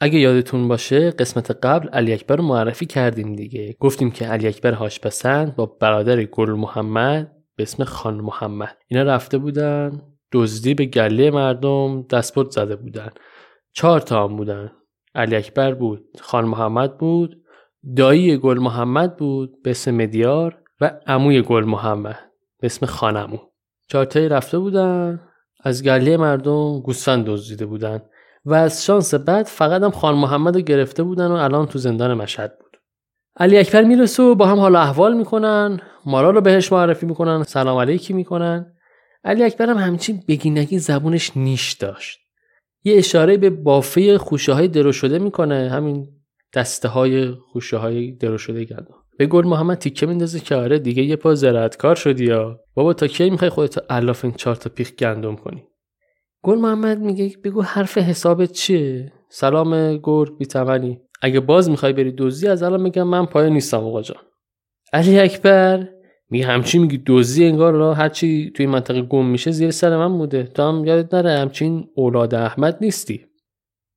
اگه 0.00 0.18
یادتون 0.18 0.68
باشه 0.68 1.10
قسمت 1.10 1.50
قبل 1.50 1.88
علی 1.88 2.12
اکبر 2.12 2.40
معرفی 2.40 2.86
کردیم 2.86 3.36
دیگه. 3.36 3.76
گفتیم 3.80 4.10
که 4.10 4.26
علی 4.26 4.48
اکبر 4.48 4.72
هاش 4.72 5.00
پسند 5.00 5.56
با 5.56 5.66
برادر 5.66 6.24
گل 6.24 6.50
محمد 6.50 7.32
به 7.56 7.62
اسم 7.62 7.84
خان 7.84 8.14
محمد. 8.14 8.76
اینا 8.88 9.02
رفته 9.02 9.38
بودن. 9.38 10.02
دزدی 10.32 10.74
به 10.74 10.84
گله 10.84 11.30
مردم 11.30 12.02
دستبرد 12.02 12.50
زده 12.50 12.76
بودن. 12.76 13.10
چهار 13.72 14.00
تا 14.00 14.24
هم 14.24 14.36
بودن. 14.36 14.72
علی 15.14 15.36
اکبر 15.36 15.74
بود 15.74 16.04
خان 16.20 16.44
محمد 16.44 16.98
بود 16.98 17.42
دایی 17.96 18.36
گل 18.36 18.58
محمد 18.58 19.16
بود 19.16 19.62
به 19.62 19.70
اسم 19.70 19.90
مدیار 19.90 20.58
و 20.80 21.00
عموی 21.06 21.42
گل 21.42 21.64
محمد 21.64 22.18
به 22.60 22.66
اسم 22.66 22.86
خانمو 22.86 23.38
چهارتایی 23.88 24.28
رفته 24.28 24.58
بودن 24.58 25.20
از 25.64 25.84
گله 25.84 26.16
مردم 26.16 26.80
گوسفند 26.80 27.24
دزدیده 27.24 27.66
بودن 27.66 28.02
و 28.44 28.54
از 28.54 28.84
شانس 28.84 29.14
بعد 29.14 29.46
فقط 29.46 29.82
هم 29.82 29.90
خان 29.90 30.14
محمد 30.14 30.54
رو 30.54 30.60
گرفته 30.60 31.02
بودن 31.02 31.26
و 31.26 31.34
الان 31.34 31.66
تو 31.66 31.78
زندان 31.78 32.14
مشهد 32.14 32.58
بود. 32.58 32.76
علی 33.36 33.58
اکبر 33.58 33.82
می‌رسه 33.82 34.22
و 34.22 34.34
با 34.34 34.46
هم 34.46 34.58
حال 34.58 34.76
احوال 34.76 35.16
می‌کنن 35.16 35.80
مارا 36.06 36.30
رو 36.30 36.40
بهش 36.40 36.72
معرفی 36.72 37.06
می‌کنن 37.06 37.42
سلام 37.42 37.78
علیکی 37.78 38.12
می‌کنن. 38.12 38.74
علی 39.24 39.42
اکبر 39.42 39.70
هم 39.70 39.76
همچین 39.76 40.22
بگینگی 40.28 40.78
زبونش 40.78 41.36
نیش 41.36 41.72
داشت. 41.72 42.18
یه 42.84 42.96
اشاره 42.96 43.36
به 43.36 43.50
بافه 43.50 44.18
خوشه 44.18 44.52
های 44.52 44.68
درو 44.68 44.92
شده 44.92 45.18
می‌کنه 45.18 45.70
همین 45.70 46.08
دسته 46.54 46.88
های 46.88 47.30
خوشه 47.32 47.76
های 47.76 48.12
درو 48.12 48.38
شده 48.38 48.64
گندم. 48.64 48.94
به 49.18 49.26
گل 49.26 49.46
محمد 49.46 49.78
تیکه 49.78 50.06
میندازه 50.06 50.40
که 50.40 50.54
آره 50.54 50.78
دیگه 50.78 51.02
یه 51.02 51.16
پا 51.16 51.34
زراعتکار 51.34 51.94
شدی 51.94 52.24
یا؟ 52.24 52.60
بابا 52.74 52.92
تا 52.92 53.06
کی 53.06 53.30
می‌خوای 53.30 53.50
خودت 53.50 53.78
الاف 53.90 54.24
این 54.24 54.34
چهار 54.34 54.56
تا 54.56 54.70
پیخ 54.70 54.92
گندم 54.92 55.36
کنی؟ 55.36 55.64
گل 56.42 56.58
محمد 56.58 56.98
میگه 56.98 57.36
بگو 57.44 57.62
حرف 57.62 57.98
حسابت 57.98 58.52
چیه؟ 58.52 59.12
سلام 59.30 59.96
گرگ 59.96 60.38
بیتمنی 60.38 61.00
اگه 61.22 61.40
باز 61.40 61.70
می‌خوای 61.70 61.92
بری 61.92 62.12
دوزی 62.12 62.48
از 62.48 62.62
الان 62.62 62.82
میگم 62.82 63.02
من 63.02 63.26
پای 63.26 63.50
نیستم 63.50 63.84
آقا 63.84 64.02
جان. 64.02 64.22
علی 64.92 65.18
اکبر 65.18 65.88
میگه 66.30 66.46
همچی 66.46 66.78
میگی 66.78 66.98
دوزی 66.98 67.44
انگار 67.44 67.94
هرچی 67.94 68.50
توی 68.50 68.66
منطقه 68.66 69.02
گم 69.02 69.26
میشه 69.26 69.50
زیر 69.50 69.70
سر 69.70 69.96
من 69.96 70.18
بوده. 70.18 70.42
تو 70.42 70.62
هم 70.62 70.84
یادت 70.84 71.14
نره 71.14 71.38
همچین 71.38 71.88
اولاد 71.94 72.34
احمد 72.34 72.78
نیستی. 72.80 73.26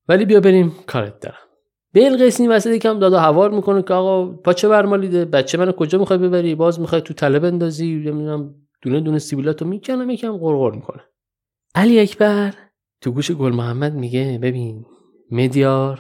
ولی 0.07 0.25
بیا 0.25 0.39
بریم 0.39 0.75
کارت 0.87 1.19
دارم. 1.19 1.37
بلقیس 1.93 2.39
این 2.39 2.51
وسط 2.51 2.69
یکم 2.69 2.99
داد 2.99 3.13
و 3.13 3.17
هوار 3.17 3.51
می‌کنه 3.51 3.81
که 3.81 3.93
آقا 3.93 4.25
پاچه 4.25 4.67
برمالیده. 4.67 5.25
بچه 5.25 5.57
منو 5.57 5.71
کجا 5.71 5.99
می‌خوای 5.99 6.19
ببری؟ 6.19 6.55
باز 6.55 6.79
می‌خوای 6.79 7.01
تو 7.01 7.13
تله 7.13 7.39
بندازی؟ 7.39 7.95
نمی‌دونم 7.95 8.55
دونه 8.81 8.99
دونه 8.99 9.19
سیبیلاتو 9.19 9.65
می‌کنم 9.65 10.09
یکم 10.09 10.37
قرقر 10.37 10.75
می‌کنه. 10.75 11.01
علی 11.75 11.99
اکبر 11.99 12.53
تو 13.01 13.11
گوش 13.11 13.31
گل 13.31 13.51
محمد 13.51 13.93
میگه 13.93 14.39
ببین 14.41 14.85
مدیار 15.31 15.99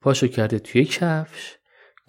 پاشو 0.00 0.26
کرده 0.26 0.58
توی 0.58 0.84
کفش. 0.84 1.56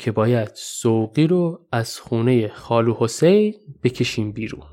که 0.03 0.11
باید 0.11 0.51
سوقی 0.53 1.27
رو 1.27 1.65
از 1.71 1.99
خونه 1.99 2.47
خالو 2.47 2.95
حسین 2.99 3.55
بکشیم 3.83 4.31
بیرون. 4.31 4.72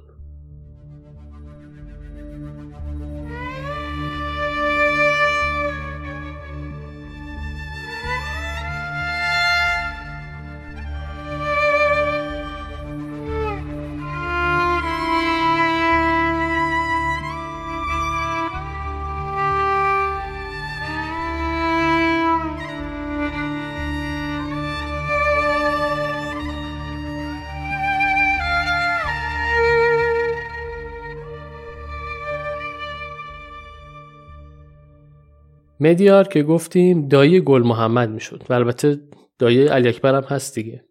مدیار 35.80 36.28
که 36.28 36.42
گفتیم 36.42 37.08
دایی 37.08 37.40
گل 37.40 37.62
محمد 37.62 38.10
می‌شد 38.10 38.42
و 38.50 38.54
البته 38.54 39.00
دایی 39.38 39.66
علی 39.66 39.88
اکبر 39.88 40.14
هم 40.14 40.22
هست 40.22 40.54
دیگه. 40.54 40.84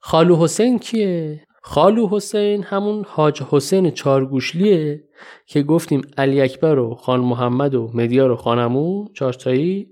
خالو 0.00 0.36
حسین 0.36 0.78
کیه؟ 0.78 1.46
خالو 1.62 2.08
حسین 2.08 2.62
همون 2.62 3.04
حاج 3.08 3.42
حسین 3.42 3.90
چارگوشلیه 3.90 5.04
که 5.46 5.62
گفتیم 5.62 6.02
علی 6.18 6.40
اکبر 6.40 6.78
و 6.78 6.94
خان 6.94 7.20
محمد 7.20 7.74
و 7.74 7.90
مدیار 7.94 8.30
و 8.30 8.36
خانمو 8.36 9.08
چارتایی 9.14 9.88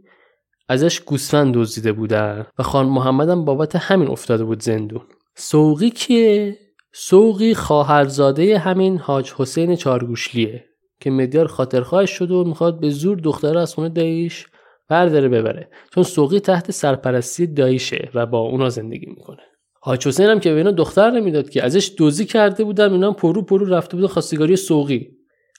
ازش 0.69 1.01
گوسفند 1.01 1.55
دزدیده 1.55 1.93
بودن 1.93 2.47
و 2.59 2.63
خان 2.63 2.87
محمد 2.87 3.29
هم 3.29 3.45
بابت 3.45 3.77
همین 3.77 4.09
افتاده 4.09 4.45
بود 4.45 4.63
زندون. 4.63 5.03
سوقی 5.37 5.91
کیه؟ 5.91 6.59
سوقی 6.93 7.55
خواهرزاده 7.55 8.59
همین 8.59 8.99
حاج 8.99 9.33
حسین 9.33 9.77
چارگوشلیه. 9.77 10.65
که 11.01 11.11
مدیار 11.11 11.47
خاطرخواهش 11.47 12.11
شد 12.11 12.31
و 12.31 12.45
می‌خواد 12.45 12.81
به 12.81 12.91
زور 12.91 13.19
دختره 13.19 13.61
از 13.61 13.75
خونه 13.75 13.89
داییش 13.89 14.47
برداره 14.89 15.29
ببره. 15.29 15.69
چون 15.95 16.03
صوقی 16.03 16.41
تحت 16.41 16.71
سرپرستی 16.71 17.47
داییشه 17.47 18.11
و 18.15 18.27
با 18.27 18.39
اونا 18.39 18.69
زندگی 18.69 19.07
می‌کنه. 19.07 19.43
حاج 19.81 20.07
حسین 20.07 20.27
هم 20.27 20.41
که 20.41 20.51
به 20.51 20.57
اینا 20.57 20.71
دختر 20.71 21.11
نمی‌داد 21.11 21.51
که 21.51 21.65
ازش 21.65 21.93
دزدی 21.97 22.25
کرده 22.25 22.65
بودن 22.65 22.93
اینا 22.93 23.13
پررو 23.13 23.43
پررو 23.43 23.67
رفته 23.67 23.97
بود 23.97 24.07
خواستگاری 24.07 24.57
صوقی. 24.57 25.11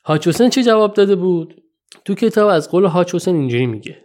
حاج 0.03 0.27
حسین 0.27 0.50
چه 0.50 0.63
جواب 0.63 0.93
داده 0.93 1.15
بود؟ 1.15 1.55
تو 2.05 2.15
کتاب 2.15 2.50
از 2.50 2.71
قول 2.71 2.86
حاج 2.86 3.15
حسین 3.15 3.36
اینجوری 3.36 3.65
میگه. 3.65 3.98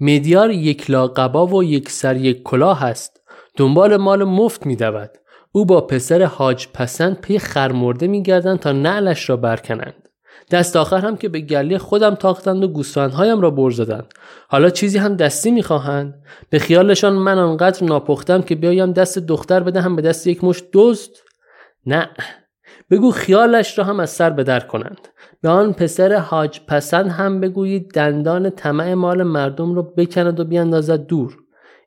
مدیار 0.00 0.50
یک 0.50 0.90
لاقبا 0.90 1.46
و 1.46 1.64
یک 1.64 1.90
سر 1.90 2.16
یک 2.16 2.42
کلاه 2.42 2.80
هست 2.80 3.20
دنبال 3.56 3.96
مال 3.96 4.24
مفت 4.24 4.66
میدود. 4.66 5.10
او 5.52 5.66
با 5.66 5.80
پسر 5.80 6.22
حاج 6.22 6.66
پسند 6.74 7.20
پی 7.20 7.38
خرمرده 7.38 8.06
میگردند 8.06 8.58
تا 8.58 8.72
نعلش 8.72 9.30
را 9.30 9.36
برکنند. 9.36 10.08
دست 10.50 10.76
آخر 10.76 10.98
هم 10.98 11.16
که 11.16 11.28
به 11.28 11.40
گلی 11.40 11.78
خودم 11.78 12.14
تاختند 12.14 12.64
و 12.64 12.68
گوسفندهایم 12.68 13.40
را 13.40 13.50
بر 13.50 13.70
زدند. 13.70 14.14
حالا 14.48 14.70
چیزی 14.70 14.98
هم 14.98 15.16
دستی 15.16 15.50
می‌خواهند. 15.50 16.22
به 16.50 16.58
خیالشان 16.58 17.12
من 17.12 17.38
آنقدر 17.38 17.84
ناپختم 17.84 18.42
که 18.42 18.54
بیایم 18.54 18.92
دست 18.92 19.18
دختر 19.18 19.60
بدهم 19.60 19.96
به 19.96 20.02
دست 20.02 20.26
یک 20.26 20.44
مش 20.44 20.62
دزد؟ 20.72 21.10
نه. 21.86 22.10
بگو 22.90 23.10
خیالش 23.10 23.78
را 23.78 23.84
هم 23.84 24.00
از 24.00 24.10
سر 24.10 24.30
بدر 24.30 24.60
کنند. 24.60 25.08
به 25.42 25.48
آن 25.48 25.72
پسر 25.72 26.16
حاج 26.16 26.60
پسند 26.66 27.10
هم 27.10 27.40
بگویید 27.40 27.92
دندان 27.92 28.50
طمع 28.50 28.94
مال 28.94 29.22
مردم 29.22 29.74
را 29.74 29.82
بکند 29.82 30.40
و 30.40 30.44
بیاندازد 30.44 31.06
دور. 31.06 31.36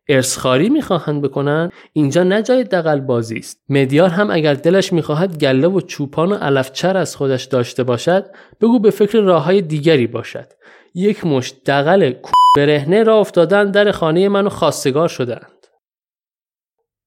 ارسخاری 0.07 0.69
می‌خواهند 0.69 1.21
بکنن 1.21 1.71
اینجا 1.93 2.23
نه 2.23 2.41
جای 2.41 2.63
دقل 2.63 2.99
بازی 2.99 3.37
است. 3.37 3.63
مدیار 3.69 4.09
هم 4.09 4.31
اگر 4.31 4.53
دلش 4.53 4.93
می‌خواهد 4.93 5.37
گله 5.37 5.67
و 5.67 5.81
چوپان 5.81 6.31
و 6.31 6.35
علفچر 6.35 6.97
از 6.97 7.15
خودش 7.15 7.43
داشته 7.43 7.83
باشد 7.83 8.25
بگو 8.61 8.79
به 8.79 8.89
فکر 8.89 9.19
راه 9.19 9.43
های 9.43 9.61
دیگری 9.61 10.07
باشد. 10.07 10.47
یک 10.95 11.25
مش 11.25 11.53
دقل 11.65 12.13
برهنه 12.57 13.03
را 13.03 13.19
افتادن 13.19 13.71
در 13.71 13.91
خانه 13.91 14.29
منو 14.29 14.49
خواستگار 14.49 15.07
شدند 15.07 15.67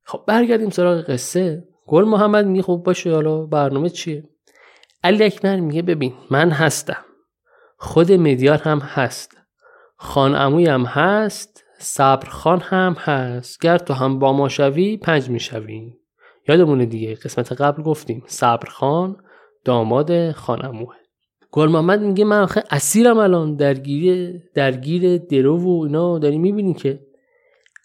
خب 0.05 0.23
برگردیم 0.27 0.71
سراغ 0.71 1.11
قصه. 1.11 1.65
گل 1.87 2.05
محمد 2.05 2.47
میگه 2.47 2.63
خب 2.63 2.83
باشه 2.87 3.15
حالا 3.15 3.47
برنامه 3.47 3.91
چیه؟ 3.91 4.25
علی 5.05 5.25
اکبر 5.25 5.61
میگه 5.61 5.83
ببین 5.83 6.15
من 6.31 6.51
هستم. 6.51 7.05
خود 7.79 8.13
مدیار 8.13 8.59
هم 8.59 8.79
هست. 8.79 9.37
خان 9.97 10.35
هم 10.35 10.85
هست. 10.85 11.65
صبرخان 11.87 12.61
هم 12.61 12.97
هست. 12.99 13.61
گر 13.61 13.79
تو 13.79 13.95
هم 13.95 14.19
با 14.19 14.33
ما 14.33 14.49
شوی 14.49 14.97
پنج 14.97 15.31
می‌شوی 15.31 15.93
یادمونه 16.49 16.87
دیگه 16.87 17.15
قسمت 17.15 17.53
قبل 17.53 17.83
گفتیم. 17.83 18.23
صبرخان 18.27 19.17
داماد 19.65 20.33
خانموه 20.33 20.95
گل 21.53 21.69
محمد 21.69 22.01
میگه 22.01 22.25
من 22.25 22.43
آخه 22.43 22.63
اسیرم 22.71 23.19
الان. 23.19 23.57
درگیر 23.57 24.43
درگیر 24.55 25.19
درو 25.19 25.59
و 25.59 25.85
اینا 25.85 26.19
داری 26.19 26.39
می‌بینی 26.39 26.75
که. 26.75 27.01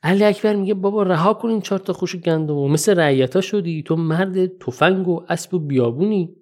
علی 0.04 0.24
اکبر 0.24 0.56
میگه 0.56 0.74
بابا 0.74 1.04
رها 1.04 1.34
کن 1.34 1.50
این 1.50 1.62
چهار 1.62 1.80
تا 1.80 1.94
خوش 1.94 2.16
و 2.28 2.68
مثل 2.68 3.00
رعیتا 3.00 3.42
شدی. 3.42 3.84
تو 3.84 3.96
مرد 3.96 4.58
تفنگ 4.58 5.08
و 5.08 5.26
اسب 5.30 5.54
و 5.54 5.60
بیابونی. 5.60 6.36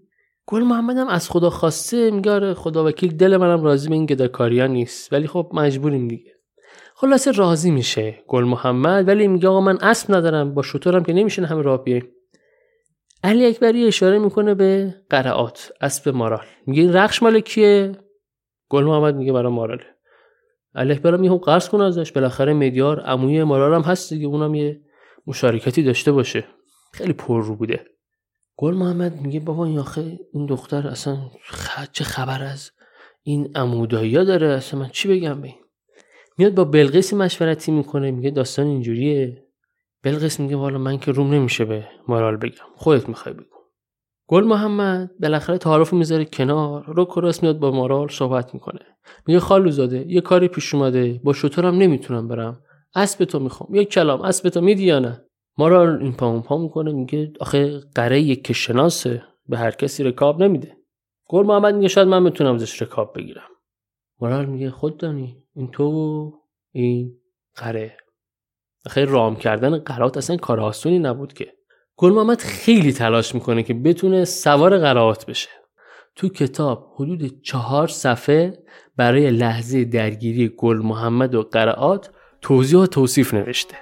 گل 0.48 0.64
محمد 0.64 0.98
هم 0.98 1.08
از 1.08 1.30
خدا 1.30 1.50
خواسته. 1.50 2.12
میگه 2.12 2.32
آره 2.32 2.54
خدا 2.54 2.86
وکیل 2.86 3.18
دل 3.18 3.38
منم 3.38 3.64
راضی 3.64 3.90
به 3.90 3.96
این 3.96 4.06
گداکاریا 4.06 4.68
نیست. 4.68 5.14
ولی 5.14 5.28
خب 5.28 5.52
مجبوریم 5.54 6.08
دیگه. 6.08 6.39
خلاصه 7.02 7.32
راضی 7.32 7.72
میشه 7.72 8.24
گل 8.28 8.44
محمد 8.44 9.08
ولی 9.08 9.28
میگه 9.28 9.48
آقا 9.48 9.62
من 9.62 9.78
اسب 9.82 10.16
ندارم 10.16 10.54
با 10.54 10.62
شطورم 10.62 11.04
که 11.04 11.14
نمیشه 11.14 11.46
همه 11.46 11.62
راه 11.62 11.84
بیایم 11.84 12.08
علی 13.24 13.46
اکبری 13.46 13.86
اشاره 13.88 14.20
می‌کنه 14.20 14.54
به 14.54 14.96
قرعات 15.10 15.72
اسب 15.82 16.10
مارال. 16.10 16.46
میگه 16.68 16.82
این 16.82 16.94
رخش 16.94 17.24
مال 17.24 17.40
کیه؟ 17.40 17.92
گل 18.70 18.84
محمد 18.84 19.16
میگه 19.16 19.34
برای 19.34 19.52
ماراله. 19.52 19.86
علیه 20.76 21.00
برم 21.00 21.24
یهو 21.24 21.38
قرض 21.38 21.70
کنه 21.70 21.84
ازش 21.84 22.12
بالاخره 22.12 22.54
مدیار 22.54 23.00
عموی 23.00 23.44
مارال 23.44 23.74
هم 23.74 23.82
هست 23.82 24.14
دیگه 24.14 24.28
اونم 24.28 24.56
یه 24.56 24.82
مشارکتی 25.28 25.84
داشته 25.84 26.12
باشه. 26.12 26.46
خیلی 26.94 27.14
پر 27.14 27.44
رو 27.44 27.56
بوده. 27.56 27.86
گل 28.58 28.74
محمد 28.74 29.22
میگه 29.22 29.40
بابا 29.40 29.66
این 29.66 29.80
آخه 29.80 30.20
این 30.34 30.46
دختر 30.46 30.88
اصلا 30.88 31.18
چه 31.92 32.04
خبر 32.04 32.44
از 32.44 32.72
این 33.24 33.52
عمودایی 33.56 34.14
داره؟ 34.14 34.48
اصلا 34.48 34.80
من 34.80 34.90
چی 34.90 35.08
بگم 35.08 35.42
به 35.42 35.54
میاد 36.40 36.56
با 36.56 36.64
بلقیسی 36.64 37.16
مشورتی 37.16 37.72
می‌کنه 37.72 38.12
میگه 38.12 38.30
داستان 38.30 38.68
اینجوریه. 38.68 39.46
بلقیس 40.04 40.40
میگه 40.40 40.56
والا 40.56 40.78
من 40.78 40.98
که 40.98 41.12
روم 41.12 41.34
نمیشه 41.34 41.66
به 41.66 41.88
مارال 42.08 42.38
بگم. 42.38 42.66
خودت 42.76 43.10
می‌خوای 43.10 43.36
بگو. 43.36 43.56
گل 44.28 44.44
محمد 44.44 45.12
بالاخره 45.20 45.58
تعارف 45.58 45.94
می‌ذاره 45.94 46.26
کنار. 46.26 46.86
رو 46.88 47.06
کراس 47.06 47.44
میاد 47.44 47.60
با 47.60 47.72
مارال 47.72 48.08
صحبت 48.08 48.54
می‌کنه. 48.54 48.80
میگه 49.28 49.40
خالو 49.40 49.72
زاده 49.72 50.06
یه 50.08 50.22
کاری 50.22 50.48
پیش 50.48 50.74
اومده. 50.74 51.22
با 51.24 51.34
شطورم 51.34 51.76
نمی‌تونم 51.76 52.28
برم. 52.28 52.62
اسب 52.96 53.26
تو 53.26 53.40
می‌خوام. 53.40 53.76
یک 53.76 53.90
کلام. 53.90 54.22
اسب 54.22 54.50
تو 54.50 54.62
میدی 54.62 54.84
یا 54.84 55.00
نه؟ 55.00 55.26
مارال 55.58 56.02
این 56.02 56.14
پا 56.14 56.40
پا 56.40 56.58
می‌کنه. 56.58 56.92
میگه 56.92 57.34
آخه 57.40 57.80
قره 57.96 58.22
یک 58.22 58.46
که 58.46 58.54
شناسه. 58.54 59.24
به 59.48 59.58
هر 59.58 59.72
کسی 59.72 60.04
رکاب 60.04 60.44
نمیده. 60.44 60.78
گل 61.30 61.46
محمد 61.46 61.76
میگه 61.76 61.88
شاید 61.88 62.08
من 62.08 62.24
بتونم 62.24 62.56
ازش 62.56 62.82
رکاب 62.82 63.18
بگیرم. 63.18 63.50
مارال 64.22 64.46
میگه 64.46 64.72
خود 64.72 64.98
دانی. 64.98 65.44
این 65.60 65.72
تو 65.72 66.34
این 66.72 67.18
قره. 67.56 67.98
خیلی 68.90 69.12
رام 69.12 69.36
کردن 69.36 69.78
قرات 69.78 70.18
اصلا 70.18 70.38
کار 70.38 70.60
آسونی 70.60 71.00
نبود 71.00 71.34
که. 71.34 71.54
گل 71.98 72.12
محمد 72.14 72.40
خیلی 72.40 72.94
تلاش 72.94 73.36
می‌کنه 73.36 73.64
که 73.64 73.74
بتونه 73.74 74.26
سوار 74.26 74.78
قرائات 74.78 75.26
بشه. 75.26 75.50
تو 76.16 76.30
کتاب 76.30 76.94
حدود 76.96 77.42
چهار 77.42 77.88
صفحه 77.88 78.64
برای 78.98 79.32
لحظه 79.32 79.86
درگیری 79.86 80.54
گل 80.58 80.78
محمد 80.78 81.36
و 81.36 81.44
قرائات 81.44 82.12
توضیح 82.42 82.80
و 82.80 82.86
توصیف 82.86 83.34
نوشته. 83.34 83.76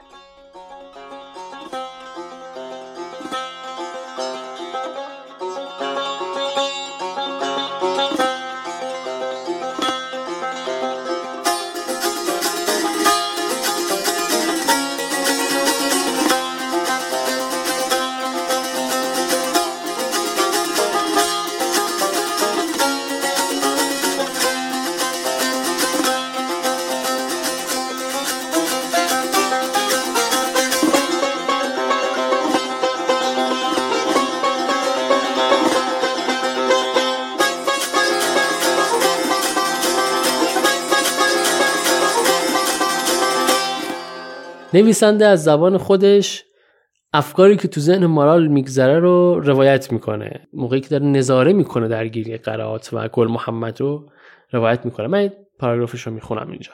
نویسنده 44.78 45.26
از 45.26 45.44
زبان 45.44 45.78
خودش 45.78 46.46
افکاری 47.14 47.58
که 47.58 47.68
تو 47.68 47.82
ذهن 47.82 48.06
مارال 48.06 48.48
میگذره 48.48 49.00
رو 49.00 49.40
روایت 49.40 49.92
می‌کنه. 49.92 50.48
موقعی 50.54 50.82
که 50.82 50.90
داره 50.90 51.06
نظاره 51.06 51.54
می‌کنه 51.54 51.88
درگیری 51.88 52.38
قرائات 52.38 52.90
و 52.94 53.08
گل 53.08 53.28
محمد 53.28 53.82
رو 53.82 54.10
روایت 54.52 54.86
می‌کنه. 54.86 55.08
من 55.08 55.32
پاراگرافش 55.60 56.02
رو 56.02 56.14
می‌خونم 56.14 56.52
اینجا. 56.52 56.72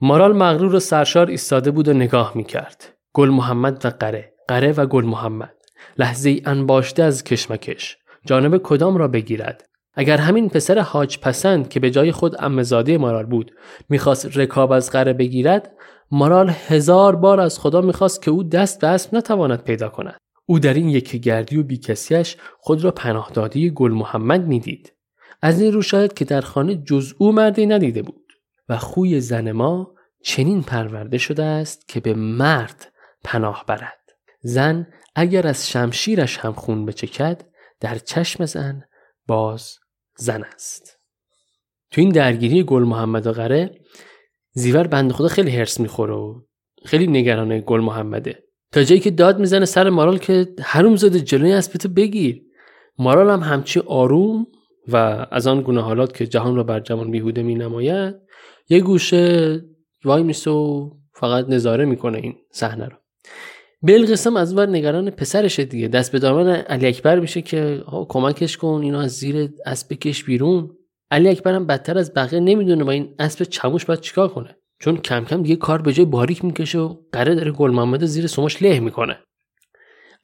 مارال 0.00 0.36
مغرور 0.36 0.74
و 0.74 0.80
سرشار 0.80 1.26
ایستاده 1.26 1.70
بود 1.70 1.88
و 1.88 1.92
نگاه 1.92 2.32
می‌کرد. 2.34 2.94
گل 3.12 3.28
محمد 3.28 3.86
و 3.86 3.90
قره. 3.90 4.32
قره 4.48 4.72
و 4.72 4.86
گل 4.86 5.04
محمد. 5.04 5.54
لحظه 5.98 6.30
ای 6.30 6.42
انباشته 6.44 7.02
از 7.02 7.24
کشمکش. 7.24 7.98
جانب 8.26 8.58
کدام 8.58 8.96
را 8.96 9.08
بگیرد؟ 9.08 9.68
اگر 9.94 10.16
همین 10.16 10.48
پسر 10.48 10.78
حاج 10.78 11.18
پسند 11.18 11.68
که 11.68 11.80
به 11.80 11.90
جای 11.90 12.12
خود 12.12 12.36
امزاده 12.38 12.98
مارال 12.98 13.26
بود 13.26 13.52
می‌خواست 13.88 14.36
رکاب 14.36 14.72
از 14.72 14.90
قره 14.90 15.12
بگیرد 15.12 15.72
مارال 16.10 16.50
هزار 16.50 17.16
بار 17.16 17.40
از 17.40 17.58
خدا 17.58 17.80
می‌خواست 17.80 18.22
که 18.22 18.30
او 18.30 18.42
دست 18.42 18.80
به 18.80 18.86
اسب 18.86 19.14
نتواند 19.14 19.62
پیدا 19.62 19.88
کند. 19.88 20.20
او 20.46 20.58
در 20.58 20.74
این 20.74 20.88
یکی 20.88 21.20
گردی 21.20 21.56
و 21.56 21.62
بیکسیش 21.62 22.36
خود 22.58 22.84
را 22.84 22.90
پناهدادی 22.90 23.70
گل 23.70 23.92
محمد 23.92 24.46
می‌دید. 24.46 24.92
از 25.42 25.60
این 25.60 25.72
رو 25.72 25.82
شاید 25.82 26.14
که 26.14 26.24
در 26.24 26.40
خانه 26.40 26.74
جز 26.74 27.12
او 27.18 27.32
مردی 27.32 27.66
ندیده 27.66 28.02
بود 28.02 28.32
و 28.68 28.78
خوی 28.78 29.20
زن 29.20 29.52
ما 29.52 29.94
چنین 30.22 30.62
پرورده 30.62 31.18
شده 31.18 31.44
است 31.44 31.88
که 31.88 32.00
به 32.00 32.14
مرد 32.14 32.92
پناه 33.24 33.64
برد. 33.68 33.98
زن 34.40 34.86
اگر 35.14 35.46
از 35.46 35.68
شمشیرش 35.68 36.38
هم 36.38 36.52
خون 36.52 36.86
بچکد 36.86 37.44
در 37.80 37.98
چشم 37.98 38.44
زن 38.44 38.82
باز 39.26 39.78
زن 40.16 40.44
است. 40.54 40.98
تو 41.90 42.00
این 42.00 42.10
درگیری 42.10 42.62
گل 42.62 42.82
محمد 42.82 43.26
و 43.26 43.32
غره 43.32 43.80
زیور 44.58 44.86
بنده 44.86 45.14
خدا 45.14 45.28
خیلی 45.28 45.50
هرس 45.50 45.80
می‌خوره 45.80 46.14
و 46.14 46.40
خیلی 46.84 47.06
نگرانه 47.06 47.60
گل 47.60 47.80
محمده. 47.80 48.38
تا 48.72 48.82
جایی 48.82 49.00
که 49.00 49.10
داد 49.10 49.38
می‌زنه 49.38 49.64
سر 49.64 49.90
مارال 49.90 50.18
که 50.18 50.48
حروم 50.60 50.96
زاده 50.96 51.20
جلوی 51.20 51.52
اسبتو 51.52 51.88
بگیر. 51.88 52.42
مارال 52.98 53.30
هم 53.30 53.40
همچی 53.40 53.80
آروم 53.80 54.46
و 54.88 55.26
از 55.30 55.46
آن 55.46 55.62
گونه 55.62 55.80
حالات 55.82 56.16
که 56.16 56.26
جهان 56.26 56.56
را 56.56 56.62
بر 56.62 56.80
جوان 56.80 57.10
بیهوده 57.10 57.42
می 57.42 57.54
نماید 57.54 58.14
یه 58.68 58.80
گوشه 58.80 59.60
وای 60.04 60.22
میسه 60.22 60.50
و 60.50 60.90
فقط 61.14 61.48
نظاره 61.48 61.84
می‌کنه 61.84 62.18
این 62.18 62.34
صحنه 62.52 62.84
رو. 62.84 62.96
بلقسم 63.82 64.36
از 64.36 64.56
ور 64.56 64.66
نگران 64.66 65.10
پسرشه 65.10 65.64
دیگه. 65.64 65.88
دست 65.88 66.12
به 66.12 66.18
دامن 66.18 66.48
علی 66.48 66.86
اکبر 66.86 67.20
میشه 67.20 67.42
که 67.42 67.82
کمکش 68.08 68.56
کن 68.56 68.80
اینو 68.82 68.98
از 68.98 69.10
زیر 69.10 69.50
اسب 69.66 69.92
بکش 69.92 70.24
بیرون. 70.24 70.70
علی 71.10 71.28
اکبر 71.28 71.52
هم 71.52 71.66
بدتر 71.66 71.98
از 71.98 72.14
بقیه 72.14 72.40
نمی‌دونه 72.40 72.84
با 72.84 72.92
این 72.92 73.14
اسب 73.18 73.44
چموش 73.44 73.84
باید 73.84 74.00
چیکار 74.00 74.28
کنه. 74.28 74.56
چون 74.80 74.96
کم 74.96 75.24
کم 75.24 75.42
دیگه 75.42 75.56
کار 75.56 75.82
به 75.82 75.92
جای 75.92 76.06
باریک 76.06 76.44
می‌کشه 76.44 76.78
و 76.78 76.96
قره 77.12 77.34
داره 77.34 77.50
گل 77.50 77.70
محمد 77.70 78.04
زیر 78.04 78.26
سماش 78.26 78.62
له 78.62 78.80
می‌کنه. 78.80 79.18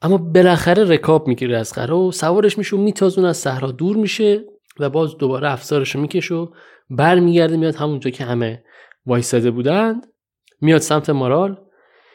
اما 0.01 0.17
بالاخره 0.17 0.83
رکاب 0.83 1.27
می‌گیره 1.27 1.57
از 1.57 1.73
قره 1.73 1.93
و 1.93 2.11
سوارش 2.11 2.57
میشه 2.57 2.75
و 2.75 2.79
میتازون 2.79 3.25
از 3.25 3.37
صحرا 3.37 3.71
دور 3.71 3.97
میشه 3.97 4.45
و 4.79 4.89
باز 4.89 5.17
دوباره 5.17 5.51
افسارش 5.51 5.95
رو 5.95 6.01
می‌کشه 6.01 6.35
و 6.35 6.47
برمیگرده 6.89 7.57
میاد 7.57 7.75
همونجا 7.75 8.09
که 8.09 8.23
همه 8.23 8.63
وایساده 9.05 9.51
بودند. 9.51 10.07
میاد 10.61 10.81
سمت 10.81 11.09
مارال. 11.09 11.59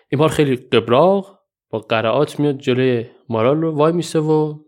این 0.09 0.19
بار 0.19 0.29
خیلی 0.29 0.57
قبراغ 0.57 1.39
با 1.71 1.79
قرعات 1.79 2.41
میاد 2.41 2.59
جلوی 2.59 3.07
مارال 3.29 3.61
رو 3.61 3.77
وای 3.77 3.93
میسه 3.93 4.19
و 4.19 4.59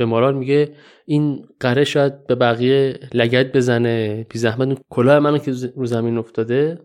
به 0.00 0.06
مارال 0.06 0.34
میگه 0.34 0.74
این 1.06 1.46
قره 1.60 1.84
شاید 1.84 2.26
به 2.26 2.34
بقیه 2.34 2.98
لگت 3.12 3.52
بزنه 3.52 4.26
بی 4.30 4.38
زحمت. 4.38 4.78
کلاه 4.90 5.18
منو 5.18 5.38
که 5.38 5.52
رو 5.76 5.86
زمین 5.86 6.18
افتاده 6.18 6.78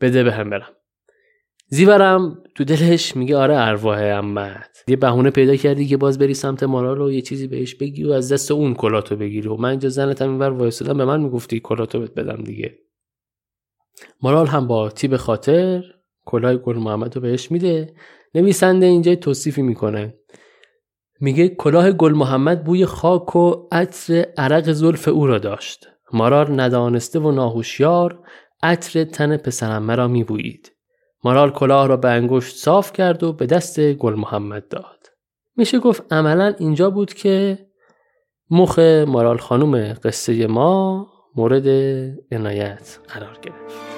بده 0.00 0.24
به 0.24 0.32
هم 0.32 0.50
برم. 0.50 0.70
زیورم 1.68 2.42
تو 2.54 2.64
دلش 2.64 3.16
میگه 3.16 3.36
آره 3.36 3.56
ارواح 3.56 3.98
امت. 3.98 4.84
یه 4.88 4.96
بهونه 4.96 5.30
پیدا 5.30 5.56
کردی 5.56 5.86
که 5.86 5.96
باز 5.96 6.18
بری 6.18 6.34
سمت 6.34 6.62
مارال 6.62 7.00
و 7.00 7.10
یه 7.10 7.20
چیزی 7.20 7.46
بهش 7.46 7.74
بگی 7.74 8.04
و 8.04 8.12
از 8.12 8.32
دست 8.32 8.50
اون 8.50 8.74
کلاتو 8.74 9.16
بگیری. 9.16 9.48
و 9.48 9.56
من 9.56 9.70
اینجا 9.70 9.88
زنتم 9.88 10.30
اینور 10.30 10.50
وایسادم 10.50 10.98
به 10.98 11.04
من 11.04 11.20
می‌گفتی 11.20 11.60
کلاتو 11.60 12.00
بهت 12.00 12.14
بدم 12.14 12.42
دیگه. 12.42 12.78
مارال 14.22 14.46
هم 14.46 14.66
با 14.66 14.90
تیب 14.90 15.16
خاطر 15.16 15.82
کلاه 16.24 16.56
گل 16.56 16.76
محمد 16.76 17.16
رو 17.16 17.22
بهش 17.22 17.50
میده. 17.50 17.94
نویسنده 18.34 18.86
اینجا 18.86 19.14
توصیفی 19.14 19.62
می‌کنه. 19.62 20.14
میگه 21.20 21.48
کلاه 21.48 21.92
گل 21.92 22.12
محمد 22.12 22.64
بوی 22.64 22.86
خاک 22.86 23.36
و 23.36 23.68
عطر 23.72 24.26
عرق 24.38 24.72
زلف 24.72 25.08
او 25.08 25.26
را 25.26 25.38
داشت. 25.38 25.88
مارال 26.12 26.60
ندانسته 26.60 27.18
و 27.18 27.30
ناهوشیار 27.30 28.18
عطر 28.62 29.04
تن 29.04 29.36
پسرم 29.36 29.82
مرا 29.82 30.08
میبویید. 30.08 30.72
مارال 31.24 31.50
کلاه 31.50 31.86
را 31.86 31.96
به 31.96 32.08
انگشت 32.08 32.56
صاف 32.56 32.92
کرد 32.92 33.22
و 33.22 33.32
به 33.32 33.46
دست 33.46 33.92
گل 33.92 34.14
محمد 34.14 34.68
داد. 34.68 35.06
میشه 35.56 35.78
گفت 35.78 36.12
عملا 36.12 36.54
اینجا 36.58 36.90
بود 36.90 37.14
که 37.14 37.58
مخ 38.50 38.78
مارال 39.08 39.38
خانوم 39.38 39.92
قصه 39.92 40.46
ما 40.46 41.06
مورد 41.36 41.68
عنایت 42.32 42.98
قرار 43.08 43.38
گرفت. 43.42 43.97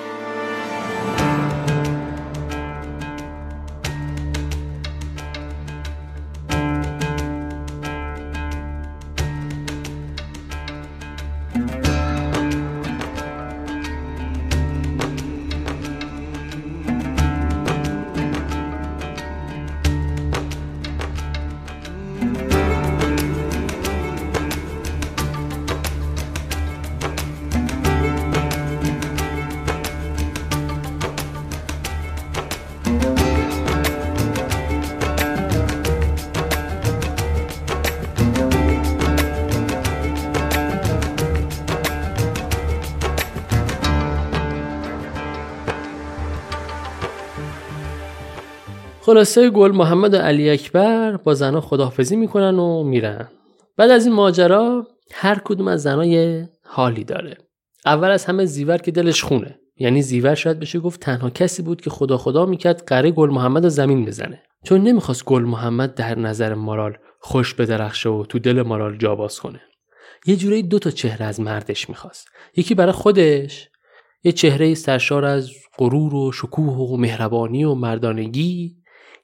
خلاصه 49.10 49.50
گل 49.50 49.72
محمد 49.72 50.14
و 50.14 50.16
علی 50.16 50.50
اکبر 50.50 51.16
با 51.16 51.34
زنها 51.34 51.60
خداحافظی 51.60 52.16
می‌کنن 52.16 52.58
و 52.58 52.82
میرن. 52.82 53.28
بعد 53.76 53.90
از 53.90 54.06
این 54.06 54.14
ماجرا 54.14 54.86
هر 55.12 55.38
کدوم 55.44 55.68
از 55.68 55.82
زنها 55.82 56.44
حالی 56.64 57.04
داره. 57.04 57.36
اول 57.86 58.10
از 58.10 58.24
همه 58.24 58.44
زیور 58.44 58.78
که 58.78 58.90
دلش 58.90 59.22
خونه. 59.22 59.58
یعنی 59.76 60.02
زیور 60.02 60.34
شاید 60.34 60.60
بشه 60.60 60.78
گفت 60.78 61.00
تنها 61.00 61.30
کسی 61.30 61.62
بود 61.62 61.80
که 61.80 61.90
خدا 61.90 62.16
خدا 62.16 62.46
می‌کرد 62.46 62.84
قره 62.86 63.10
گل 63.10 63.30
محمد 63.30 63.64
رو 63.64 63.70
زمین 63.70 64.04
بزنه. 64.04 64.42
چون 64.64 64.80
نمی‌خواست 64.80 65.24
گل 65.24 65.42
محمد 65.42 65.94
در 65.94 66.18
نظر 66.18 66.54
مارال 66.54 66.96
خوش 67.20 67.54
بدرخشه 67.54 68.08
و 68.08 68.24
تو 68.28 68.38
دل 68.38 68.62
مارال 68.62 68.96
جا 68.96 69.14
باز 69.14 69.40
کنه. 69.40 69.60
یه 70.26 70.36
جوری 70.36 70.62
دو 70.62 70.78
تا 70.78 70.90
چهره 70.90 71.26
از 71.26 71.40
مردش 71.40 71.88
می‌خواست. 71.88 72.28
یکی 72.56 72.74
برای 72.74 72.92
خودش 72.92 73.68
یه 74.24 74.32
چهره 74.32 74.74
سرشار 74.74 75.24
از 75.24 75.50
غرور 75.78 76.14
و 76.14 76.32
شکوه 76.32 76.76
و 76.76 76.96
مهربانی 76.96 77.64
و 77.64 77.74
مردانگی. 77.74 78.79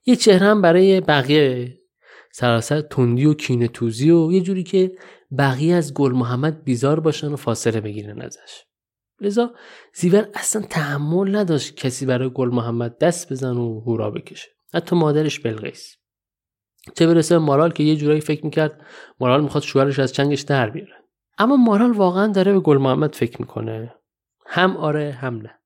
یه 0.07 0.17
چهره 0.17 0.47
هم 0.47 0.63
برای 0.63 1.01
بقیه 1.01 1.79
سراسر 2.33 2.81
تندی 2.81 3.27
و 3.27 3.35
کینه 3.35 3.69
توزی 3.69 4.11
و 4.11 4.33
یه 4.33 4.41
جوری 4.41 4.63
که 4.63 4.93
بقیه 5.39 5.75
از 5.75 5.95
گل 5.95 6.13
محمد 6.13 6.65
بیزار 6.65 7.01
باشن 7.01 7.33
و 7.33 7.37
فاصله 7.37 7.81
بگیرن 7.81 8.21
ازش. 8.23 8.65
لذا 9.21 9.55
زیور 9.95 10.29
اصلا 10.35 10.63
تحمل 10.63 11.37
نداشت 11.37 11.77
کسی 11.77 12.07
برای 12.07 12.31
گل 12.35 12.49
محمد 12.49 12.99
دست 12.99 13.33
بزن 13.33 13.57
و 13.57 13.81
هورا 13.81 14.11
بکشه. 14.11 14.49
حتی 14.75 14.97
مادرش 14.97 15.41
بلقیس 15.41 15.97
چه 16.95 17.07
برسه 17.07 17.39
مارال 17.39 17.73
که 17.73 17.83
یه 17.83 17.97
جورایی 17.97 18.21
فکر 18.21 18.45
می‌کرد 18.45 18.81
مارال 19.21 19.43
می‌خواد 19.43 19.63
شوهرش 19.63 19.99
از 19.99 20.13
چنگش 20.13 20.41
در 20.41 20.71
بیاره. 20.71 20.95
اما 21.39 21.57
مارال 21.57 21.93
واقعا 21.93 22.27
داره 22.27 22.53
به 22.53 22.61
گل 22.61 22.79
محمد 22.79 23.15
فکر 23.15 23.41
می‌کنه. 23.41 23.95
هم 24.47 24.77
آره 24.77 25.13
هم 25.13 25.37
نه. 25.37 25.59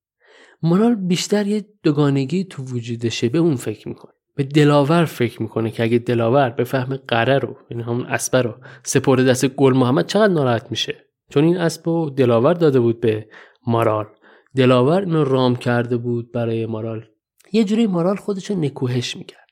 مارال 0.62 0.94
بیشتر 0.94 1.46
یه 1.46 1.64
دوگانگی 1.82 2.44
تو 2.44 2.62
وجودشه 2.62 3.28
به 3.28 3.38
اون 3.38 3.56
فکر 3.56 3.88
می‌کنه. 3.88 4.12
به 4.40 4.44
دلاور 4.44 5.04
فکر 5.04 5.42
می‌کنه 5.42 5.70
که 5.70 5.82
اگه 5.82 5.98
دلاور 5.98 6.64
فهم 6.64 6.96
قره 6.96 7.38
رو 7.38 7.56
یعنی 7.70 7.82
همون 7.82 8.06
اسبه 8.06 8.42
رو 8.42 8.54
سپرده 8.82 9.24
دست 9.24 9.46
گل 9.46 9.72
محمد 9.72 10.06
چقدر 10.06 10.32
ناراحت 10.32 10.70
میشه؟ 10.70 11.04
چون 11.30 11.44
این 11.44 11.56
اسب 11.56 11.88
رو 11.88 12.10
دلاور 12.10 12.54
داده 12.54 12.80
بود 12.80 13.00
به 13.00 13.28
مارال. 13.66 14.06
دلاور 14.56 15.00
اینو 15.00 15.24
رام 15.24 15.56
کرده 15.56 15.96
بود 15.96 16.32
برای 16.32 16.66
مارال. 16.66 17.04
یه 17.52 17.64
جوری 17.64 17.86
مارال 17.86 18.16
خودش 18.16 18.50
نکوهش 18.50 19.16
می‌کرد. 19.16 19.46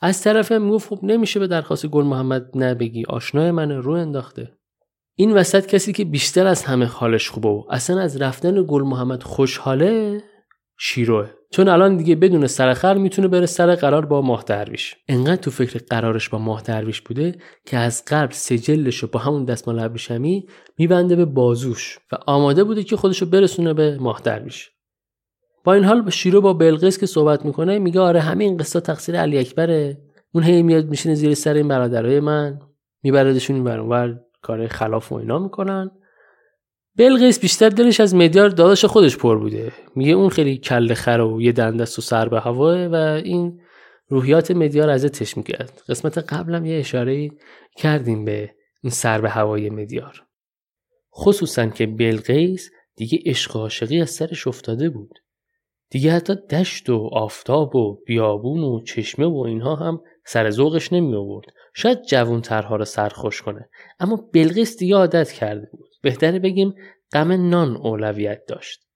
از 0.00 0.22
طرف 0.22 0.52
می‌گفت 0.52 0.88
خب 0.88 0.98
نمیشه 1.02 1.40
به 1.40 1.46
درخواست 1.46 1.86
گل 1.86 2.04
محمد 2.04 2.50
نبگی. 2.54 3.04
آشنای 3.08 3.50
من 3.50 3.70
رو 3.70 3.92
انداخته. 3.92 4.52
این 5.14 5.32
وسط 5.32 5.66
کسی 5.66 5.92
که 5.92 6.04
بیشتر 6.04 6.46
از 6.46 6.64
همه 6.64 6.84
حالش 6.84 7.30
خوبه 7.30 7.48
و 7.48 7.64
اصلا 7.70 8.00
از 8.00 8.22
رفتن 8.22 8.64
گل 8.68 8.82
محمد 8.82 9.22
خوشحاله 9.22 10.22
شیروه. 10.78 11.30
چون 11.52 11.68
الان 11.68 11.96
دیگه 11.96 12.14
بدون 12.14 12.46
سرخر 12.46 12.94
می‌تونه 12.94 13.28
بره 13.28 13.46
سر 13.46 13.74
قرار 13.74 14.06
با 14.06 14.22
ماه 14.22 14.44
درویش. 14.46 14.96
انقدر 15.08 15.36
تو 15.36 15.50
فکر 15.50 15.80
قرارش 15.90 16.28
با 16.28 16.38
ماه 16.38 16.62
درویش 16.62 17.00
بوده 17.00 17.34
که 17.66 17.76
از 17.76 18.04
قبل 18.08 18.32
سجلش 18.32 18.96
رو 18.96 19.08
با 19.08 19.20
همون 19.20 19.44
دستمال 19.44 19.78
ابریشمی 19.78 20.46
میبنده 20.78 21.16
به 21.16 21.24
بازوش 21.24 21.98
و 22.12 22.16
آماده 22.26 22.64
بوده 22.64 22.84
که 22.84 22.96
خودشو 22.96 23.26
برسونه 23.26 23.74
به 23.74 23.98
ماه 24.00 24.20
درویش. 24.24 24.70
با 25.64 25.74
این 25.74 25.84
حال 25.84 26.10
شیرو 26.10 26.40
با 26.40 26.52
بلقیس 26.52 26.98
که 26.98 27.06
صحبت 27.06 27.44
می‌کنه 27.44 27.78
میگه 27.78 28.00
آره 28.00 28.20
همه 28.20 28.44
این 28.44 28.56
قصه 28.56 28.80
تقصیر 28.80 29.20
علی 29.20 29.38
اکبره. 29.38 29.98
اون 30.32 30.44
هی 30.44 30.62
میاد 30.62 30.88
میشینه 30.88 31.14
زیر 31.14 31.34
سر 31.34 31.54
این 31.54 31.68
برادرای 31.68 32.20
من 32.20 32.58
میبردشون 33.02 33.68
این 33.68 34.18
کار 34.42 34.66
خلاف 34.66 35.12
و 35.12 35.14
اینا 35.14 35.38
می‌کنن. 35.38 35.90
بلقیس 36.96 37.40
بیشتر 37.40 37.68
دلش 37.68 38.00
از 38.00 38.14
مدیار 38.14 38.48
داداش 38.48 38.84
خودش 38.84 39.16
پر 39.16 39.38
بوده. 39.38 39.72
میگه 39.96 40.12
اون 40.12 40.28
خیلی 40.28 40.58
کله 40.58 40.94
خر 40.94 41.20
و 41.20 41.42
یه 41.42 41.52
دندست 41.52 41.98
و 41.98 42.02
سر 42.02 42.28
به 42.28 42.40
هواه 42.40 42.86
و 42.86 42.94
این 42.94 43.60
روحیات 44.08 44.50
مدیار 44.50 44.90
ازتش 44.90 45.36
می‌کرد 45.36 45.82
قسمت 45.88 46.18
قبلم 46.18 46.66
یه 46.66 46.78
اشاره 46.78 47.30
کردیم 47.76 48.24
به 48.24 48.54
این 48.82 48.90
سر 48.90 49.20
به 49.20 49.30
هوای 49.30 49.70
مدیار. 49.70 50.22
خصوصا 51.14 51.66
که 51.66 51.86
بلقیس 51.86 52.70
دیگه 52.96 53.18
عشق 53.26 53.56
عاشقی 53.56 54.00
از 54.00 54.10
سرش 54.10 54.46
افتاده 54.46 54.90
بود. 54.90 55.18
دیگه 55.90 56.12
حتی 56.12 56.34
دشت 56.50 56.90
و 56.90 57.10
آفتاب 57.12 57.76
و 57.76 58.02
بیابون 58.06 58.60
و 58.60 58.82
چشمه 58.82 59.26
و 59.26 59.44
اینها 59.46 59.74
هم 59.74 60.00
سر 60.26 60.50
ذوقش 60.50 60.92
نمی 60.92 61.14
آورد 61.14 61.46
شاید 61.74 62.02
جوون 62.02 62.40
ترها 62.40 62.76
رو 62.76 62.84
سرخوش 62.84 63.42
کنه. 63.42 63.68
اما 64.00 64.28
بلقیس 64.32 64.76
دیگه 64.76 64.96
عادت 64.96 65.32
کرده 65.32 65.68
بود. 65.72 65.89
بهتره 66.02 66.38
بگیم 66.38 66.74
غم 67.12 67.48
نان 67.48 67.76
اولویت 67.76 68.46
داشت. 68.46 68.86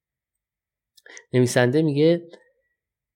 نویسنده 1.32 1.82
میگه 1.82 2.28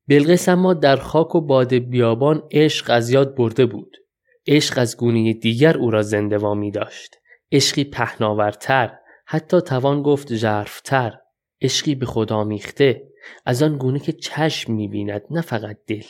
بلقیس 0.08 0.48
اما 0.48 0.74
در 0.74 0.96
خاک 0.96 1.34
و 1.34 1.40
باد 1.40 1.74
بیابان 1.74 2.48
عشق 2.50 2.90
از 2.90 3.10
یاد 3.10 3.34
برده 3.34 3.66
بود. 3.66 3.96
عشق 4.46 4.78
از 4.78 4.96
گونه 4.96 5.32
دیگر 5.32 5.76
او 5.76 5.90
را 5.90 6.02
زنده 6.02 6.38
وامی 6.38 6.70
داشت. 6.70 7.16
عشقی 7.52 7.84
پهناورتر 7.84 8.98
حتی 9.26 9.60
توان 9.60 10.02
گفت 10.02 10.34
ژرفتر. 10.34 11.18
عشقی 11.62 11.94
به 11.94 12.06
خدا 12.06 12.44
میخته 12.44 13.08
از 13.46 13.62
آن 13.62 13.78
گونه 13.78 13.98
که 13.98 14.12
چشم 14.12 14.72
می‌بیند 14.72 15.22
نه 15.30 15.40
فقط 15.40 15.78
دل. 15.86 16.04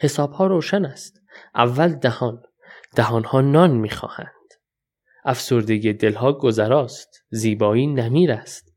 حسابها 0.00 0.46
روشن 0.46 0.84
است. 0.84 1.20
اول 1.54 1.94
دهان. 1.94 2.42
دهانها 2.96 3.40
نان 3.40 3.70
می‌خواهند. 3.70 4.37
افسردگی 5.28 5.92
دلها 5.92 6.32
گذراست 6.32 7.24
زیبایی 7.30 7.86
نمیر 7.86 8.32
است. 8.32 8.74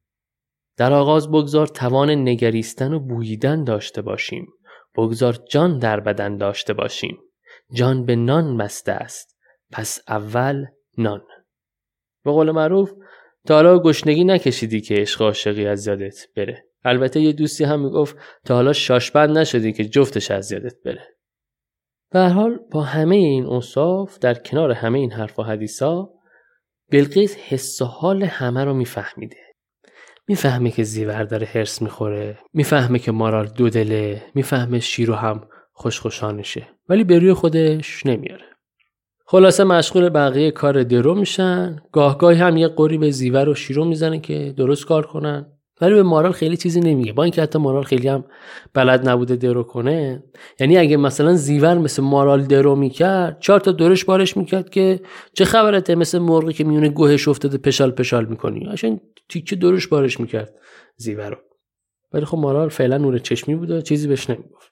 در 0.78 0.94
آغاز 0.94 1.32
بگذار 1.32 1.68
توان 1.68 2.10
نگریستن 2.10 2.94
و 2.94 3.00
بوییدن 3.00 3.64
داشته 3.64 4.02
باشیم. 4.02 4.48
بگذار 4.98 5.38
جان 5.50 5.80
در 5.80 6.00
بدن 6.00 6.38
داشته 6.38 6.74
باشیم. 6.74 7.18
جان 7.74 8.06
به 8.06 8.16
نان 8.16 8.56
مسته 8.56 8.92
است 8.92 9.38
پس 9.72 10.00
اول 10.08 10.66
نان. 10.98 11.22
به 12.26 12.32
قول 12.32 12.52
معروف 12.52 12.92
تا 13.48 13.56
حالا 13.56 13.80
گشنگی 13.80 14.24
نکشیدی 14.24 14.82
که 14.82 14.96
عشق 14.96 15.22
عاشقی 15.22 15.68
از 15.68 15.88
یادت 15.88 16.28
بره. 16.36 16.66
البته 16.84 17.22
یه 17.22 17.32
دوستی 17.32 17.64
هم 17.64 17.84
می‌گفت 17.84 18.16
تا 18.46 18.56
حالا 18.56 18.74
شاشبند 18.74 19.38
نشدی 19.38 19.74
که 19.74 19.86
جفتش 19.86 20.32
از 20.32 20.52
یادت 20.52 20.76
بره. 20.86 21.08
به 22.12 22.30
حال 22.30 22.60
با 22.72 22.82
همه 22.82 23.16
این 23.16 23.46
اوصاف 23.46 24.20
در 24.20 24.34
کنار 24.34 24.72
همه 24.72 25.00
این 25.00 25.12
حرف 25.12 25.40
و 25.40 25.44
حدیثا 25.44 26.10
بلقیس 26.92 27.38
حس 27.38 27.82
و 27.82 27.86
حال 27.86 28.24
همه 28.24 28.64
رو 28.64 28.74
میفهمیده. 28.74 29.38
می‌فهمه 30.28 30.72
که 30.72 30.84
زیور 30.84 31.24
داره 31.24 31.48
هرس 31.48 31.82
می‌خوره 31.82 32.40
می‌فهمه 32.54 33.00
که 33.00 33.12
مارال 33.12 33.48
دو 33.48 33.70
دله 33.70 34.24
می‌فهمه 34.36 34.80
شیرو 34.80 35.14
هم 35.14 35.48
خوشخوشانشه 35.72 36.68
ولی 36.90 37.04
به 37.04 37.20
روی 37.20 37.34
خودش 37.34 38.06
نمیاره. 38.06 38.46
خلاصه 39.26 39.64
مشغول 39.64 40.10
بقیه 40.10 40.52
کار 40.52 40.84
درو 40.84 41.16
میشن 41.16 41.82
گاهگاهی 41.92 42.38
هم 42.38 42.58
یه 42.58 42.68
قوری 42.68 42.98
به 42.98 43.12
زیور 43.12 43.50
و 43.50 43.56
شیرو 43.56 43.86
می‌زنه 43.86 44.20
که 44.20 44.54
درست 44.58 44.86
کار 44.86 45.06
کنن. 45.06 45.46
ولی 45.82 45.94
به 45.94 46.04
مارال 46.04 46.32
خیلی 46.32 46.58
چیزی 46.58 46.80
نمیگه. 46.80 47.13
با 47.13 47.24
اینکه 47.24 47.41
حتی 47.41 47.60
مارال 47.60 47.84
خیلی 47.84 48.08
هم 48.08 48.26
بلد 48.74 49.10
نبوده 49.10 49.36
درو 49.36 49.63
کنه 49.63 50.24
یعنی 50.60 50.78
اگه 50.78 50.98
مثلا 50.98 51.34
زیور 51.34 51.78
مثل 51.78 52.04
مارال 52.04 52.44
درو 52.44 52.76
می‌کرد 52.76 53.39
چهار 53.39 53.60
تا 53.60 53.72
دورش 53.72 54.06
بارش 54.06 54.38
می‌کرد 54.38 54.70
که 54.70 55.00
چه 55.34 55.46
خبرته 55.46 55.96
مثل 55.96 56.20
مرغی 56.20 56.54
که 56.54 56.63
میونه 56.63 56.89
گوهش 56.89 57.28
افتاده 57.28 57.58
پشال 57.58 57.91
پشال 57.91 58.26
می‌کنی؟ 58.26 58.65
عشان 58.65 59.00
تیکه 59.30 59.56
دورش 59.56 59.88
بارش 59.88 60.20
می‌کرد 60.20 60.54
زیور 60.98 61.30
رو 61.30 61.38
ولی 62.13 62.26
خب 62.26 62.38
مارال 62.38 62.70
فعلا 62.70 62.98
نور 62.98 63.17
چشمی 63.17 63.56
بوده 63.56 63.82
چیزی 63.82 64.08
بهش 64.08 64.30
نمی‌گفت. 64.30 64.72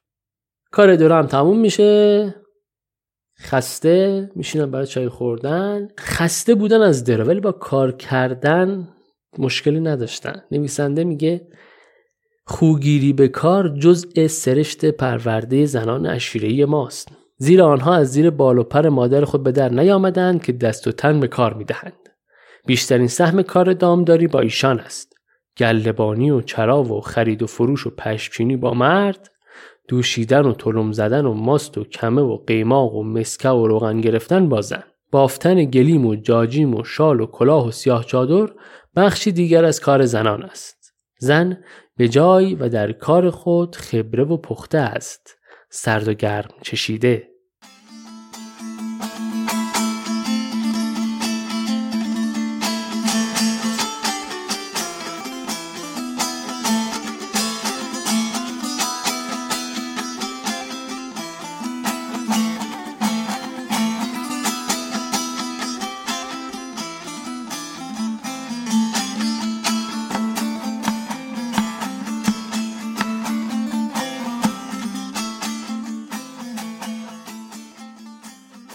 کار 0.71 0.95
درو 0.95 1.15
هم 1.15 1.27
تموم 1.27 1.59
میشه. 1.59 2.35
خسته. 3.41 4.31
میشینن 4.35 4.71
برای 4.71 4.87
چای 4.87 5.09
خوردن. 5.09 5.87
خسته 5.99 6.55
بودن 6.55 6.81
از 6.81 7.03
درو 7.03 7.23
ولی 7.23 7.39
با 7.39 7.51
کار 7.51 7.91
کردن 7.91 8.87
مشکلی 9.37 9.79
نداشتن. 9.79 10.41
نویسنده 10.51 11.03
میگه 11.03 11.47
خوگیری 12.45 13.13
به 13.13 13.27
کار 13.27 13.69
جزء 13.69 14.27
سرشت 14.27 14.85
پرورده 14.85 15.65
زنان 15.65 16.05
اشیرهی 16.05 16.65
ماست. 16.65 17.07
زیرا 17.37 17.67
آنها 17.67 17.95
از 17.95 18.11
زیر 18.11 18.29
بال 18.29 18.57
و 18.57 18.63
پر 18.63 18.89
مادر 18.89 19.25
خود 19.25 19.43
به 19.43 19.51
در 19.51 19.69
نیامدند 19.69 20.43
که 20.43 20.51
دست 20.51 20.87
و 20.87 20.91
تن 20.91 21.19
به 21.19 21.27
کار 21.27 21.53
می‌دهند. 21.53 22.09
بیشترین 22.65 23.07
سهم 23.07 23.41
کار 23.41 23.73
دامداری 23.73 24.27
با 24.27 24.39
ایشان 24.39 24.79
است. 24.79 25.13
گلبانی 25.57 26.31
و 26.31 26.41
چراو 26.41 26.97
و 26.97 27.01
خرید 27.01 27.43
و 27.43 27.47
فروش 27.47 27.87
و 27.87 27.89
پشچینی 27.89 28.57
با 28.57 28.73
مرد 28.73 29.31
دوشیدن 29.87 30.45
و 30.45 30.53
تلم 30.53 30.91
زدن 30.91 31.25
و 31.25 31.33
ماست 31.33 31.77
و 31.77 31.83
کمه 31.83 32.21
و 32.21 32.37
قیماق 32.37 32.95
و 32.95 33.03
مسکه 33.03 33.49
و 33.49 33.67
روغن 33.67 34.01
گرفتن 34.01 34.49
با 34.49 34.61
زن. 34.61 34.83
بافتن 35.11 35.65
گلیم 35.65 36.05
و 36.05 36.15
جاجیم 36.15 36.75
و 36.75 36.83
شال 36.83 37.21
و 37.21 37.25
کلاه 37.25 37.67
و 37.67 37.71
سیاه 37.71 38.05
چادر 38.05 38.53
بخشی 38.95 39.31
دیگر 39.31 39.65
از 39.65 39.79
کار 39.79 40.05
زنان 40.05 40.43
است. 40.43 40.93
زن 41.19 41.63
به 41.97 42.07
جای 42.07 42.55
و 42.55 42.69
در 42.69 42.91
کار 42.91 43.29
خود 43.29 43.75
خبره 43.75 44.23
و 44.23 44.37
پخته 44.37 44.77
است. 44.77 45.37
سرد 45.69 46.07
و 46.07 46.13
گرم 46.13 46.49
چشیده. 46.61 47.28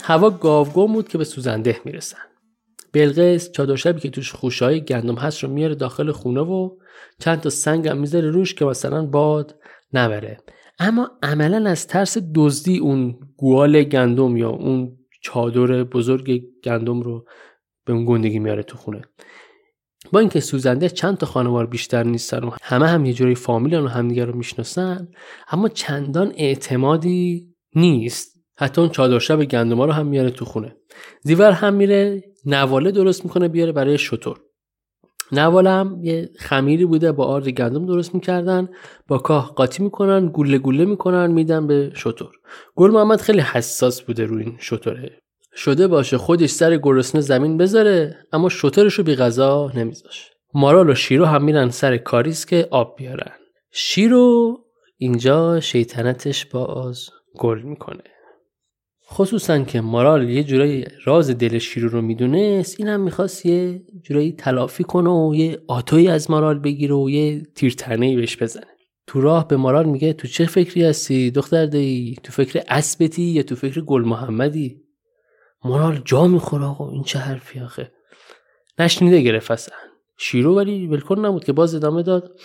هوا 0.06 0.30
گاوگم 0.30 0.92
بود 0.92 1.08
که 1.08 1.18
به 1.18 1.24
سوزنده 1.24 1.80
می‌رسن. 1.84 2.18
بلقیس 2.92 3.52
چادر 3.52 3.76
شبی 3.76 4.00
که 4.00 4.10
توش 4.10 4.32
خوشهای 4.32 4.80
گندم 4.80 5.14
هست 5.14 5.44
رو 5.44 5.50
میاره 5.50 5.74
داخل 5.74 6.12
خونه 6.12 6.40
و 6.40 6.70
چند 7.18 7.40
تا 7.40 7.50
سنگ 7.50 7.88
هم 7.88 7.98
می‌ذاره 7.98 8.30
روش 8.30 8.54
که 8.54 8.64
مثلا 8.64 9.06
باد 9.06 9.56
نبره. 9.92 10.38
اما 10.78 11.10
عملا 11.22 11.70
از 11.70 11.86
ترس 11.86 12.18
دزدی 12.34 12.78
اون 12.78 13.18
گوال 13.36 13.82
گندم 13.82 14.36
یا 14.36 14.50
اون 14.50 14.96
چادر 15.22 15.84
بزرگ 15.84 16.42
گندم 16.64 17.00
رو 17.00 17.24
به 17.86 17.92
اون 17.92 18.04
گندگی 18.04 18.38
میاره 18.38 18.62
تو 18.62 18.76
خونه. 18.76 19.02
با 20.12 20.20
اینکه 20.20 20.40
سوزنده 20.40 20.88
چند 20.88 21.16
تا 21.16 21.26
خانوار 21.26 21.66
بیشتر 21.66 22.02
نیستن 22.02 22.44
و 22.44 22.50
همه 22.62 22.86
هم 22.86 23.04
یه 23.04 23.12
جوری 23.12 23.34
فامیلن 23.34 23.84
و 23.84 23.88
همدیگه 23.88 24.24
رو 24.24 24.36
می‌شناسن 24.36 25.08
اما 25.48 25.68
چندان 25.68 26.32
اعتمادی 26.36 27.54
نیست. 27.74 28.33
حتی 28.56 28.80
اون 28.80 28.90
چادر 28.90 29.18
شب 29.18 29.44
گندما 29.44 29.84
رو 29.84 29.92
هم 29.92 30.06
میاره 30.06 30.30
تو 30.30 30.44
خونه. 30.44 30.76
زیور 31.22 31.50
هم 31.50 31.74
میره 31.74 32.22
نواله 32.46 32.90
درست 32.90 33.24
می‌کنه 33.24 33.48
بیاره 33.48 33.72
برای 33.72 33.98
شطور. 33.98 34.40
نواله 35.32 35.70
هم 35.70 35.98
یه 36.02 36.30
خمیری 36.38 36.84
بوده 36.84 37.12
با 37.12 37.24
آرد 37.24 37.48
گندم 37.48 37.86
درست 37.86 38.14
می‌کردن 38.14 38.68
با 39.08 39.18
کاه 39.18 39.54
قاطی 39.54 39.82
می‌کنن 39.82 40.26
گوله 40.26 40.58
گوله 40.58 40.84
می‌کنن 40.84 41.30
میدن 41.30 41.66
به 41.66 41.92
شطور. 41.94 42.30
گل 42.74 42.90
محمد 42.90 43.20
خیلی 43.20 43.40
حساس 43.40 44.02
بوده 44.02 44.24
روی 44.24 44.42
این 44.44 44.56
شطوره. 44.58 45.18
شده 45.56 45.88
باشه 45.88 46.18
خودش 46.18 46.50
سر 46.50 46.76
گرسنه 46.76 47.20
زمین 47.20 47.56
بذاره 47.56 48.16
اما 48.32 48.48
شطورش 48.48 48.94
رو 48.94 49.04
بی 49.04 49.14
غذا 49.14 49.70
نمیذاشه 49.74 50.30
مارال 50.54 50.90
و 50.90 50.94
شیرو 50.94 51.24
هم 51.24 51.44
میرن 51.44 51.70
سر 51.70 51.96
کاریس 51.96 52.46
که 52.46 52.68
آب 52.70 52.96
بیارن. 52.98 53.32
شیرو 53.72 54.58
اینجا 54.96 55.60
شیطنتش 55.60 56.46
باز 56.46 57.10
گل 57.38 57.62
می‌کنه. 57.62 58.02
خصوصا 59.12 59.58
که 59.58 59.80
مارال 59.80 60.30
یه 60.30 60.44
جورایی 60.44 60.84
راز 61.04 61.30
دل 61.30 61.58
شیرو 61.58 61.88
رو 61.88 62.02
می‌دونست 62.02 62.80
این 62.80 62.88
هم 62.88 63.00
می‌خواست 63.00 63.46
یه 63.46 63.82
جورایی 64.02 64.32
تلافی 64.32 64.84
کنه 64.84 65.10
و 65.10 65.34
یه 65.34 65.58
آتوی 65.68 66.08
از 66.08 66.30
مارال 66.30 66.58
بگیره 66.58 66.94
و 66.94 67.10
یه 67.10 67.42
تیرتنهی 67.54 68.16
بهش 68.16 68.42
بزنه. 68.42 68.66
تو 69.06 69.20
راه 69.20 69.48
به 69.48 69.56
مارال 69.56 69.86
میگه 69.86 70.12
تو 70.12 70.28
چه 70.28 70.46
فکری 70.46 70.84
هستی؟ 70.84 71.30
دختر 71.30 71.66
دایی 71.66 72.16
تو 72.22 72.32
فکر 72.32 72.62
اسبتی 72.68 73.22
یا 73.22 73.42
تو 73.42 73.56
فکر 73.56 73.80
گل 73.80 74.02
محمدی؟ 74.02 74.80
مارال 75.64 76.02
جا 76.04 76.26
می‌خوره 76.26 76.64
آقا 76.64 76.90
این 76.90 77.02
چه 77.02 77.18
حرفی 77.18 77.60
آخه؟ 77.60 77.92
نشنیده 78.78 79.20
گرفت 79.20 79.50
اصلا. 79.50 79.76
شیرو 80.18 80.56
ولی 80.56 80.86
ولکن 80.86 81.26
نبود 81.26 81.44
که 81.44 81.52
باز 81.52 81.74
ادامه 81.74 82.02
داد. 82.02 82.40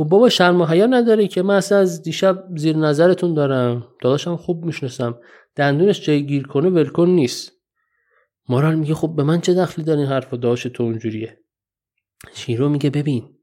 گفت 0.00 0.10
بابا 0.10 0.28
شرم 0.28 0.60
و 0.60 0.66
حیا 0.66 0.86
نداره 0.86 1.28
که 1.28 1.42
من 1.42 1.54
اصلا 1.54 1.78
از 1.78 2.02
دیشب 2.02 2.44
زیر 2.56 2.76
نظرتون 2.76 3.34
دارم. 3.34 3.86
داداشم 4.02 4.36
خوب 4.36 4.64
می‌شناسم. 4.64 5.18
دندونش 5.56 6.06
جای 6.06 6.26
گیر 6.26 6.46
کنه 6.46 6.68
ولکن 6.68 7.08
نیست. 7.08 7.52
مارال 8.48 8.74
میگه 8.74 8.94
خب 8.94 9.14
به 9.16 9.22
من 9.22 9.40
چه 9.40 9.54
دخلی 9.54 9.84
داره 9.84 10.00
این 10.00 10.08
حرف 10.08 10.34
داشت 10.34 10.68
تو 10.68 10.82
اونجوریه. 10.82 11.38
شیرو 12.32 12.68
میگه 12.68 12.90
ببین 12.90 13.38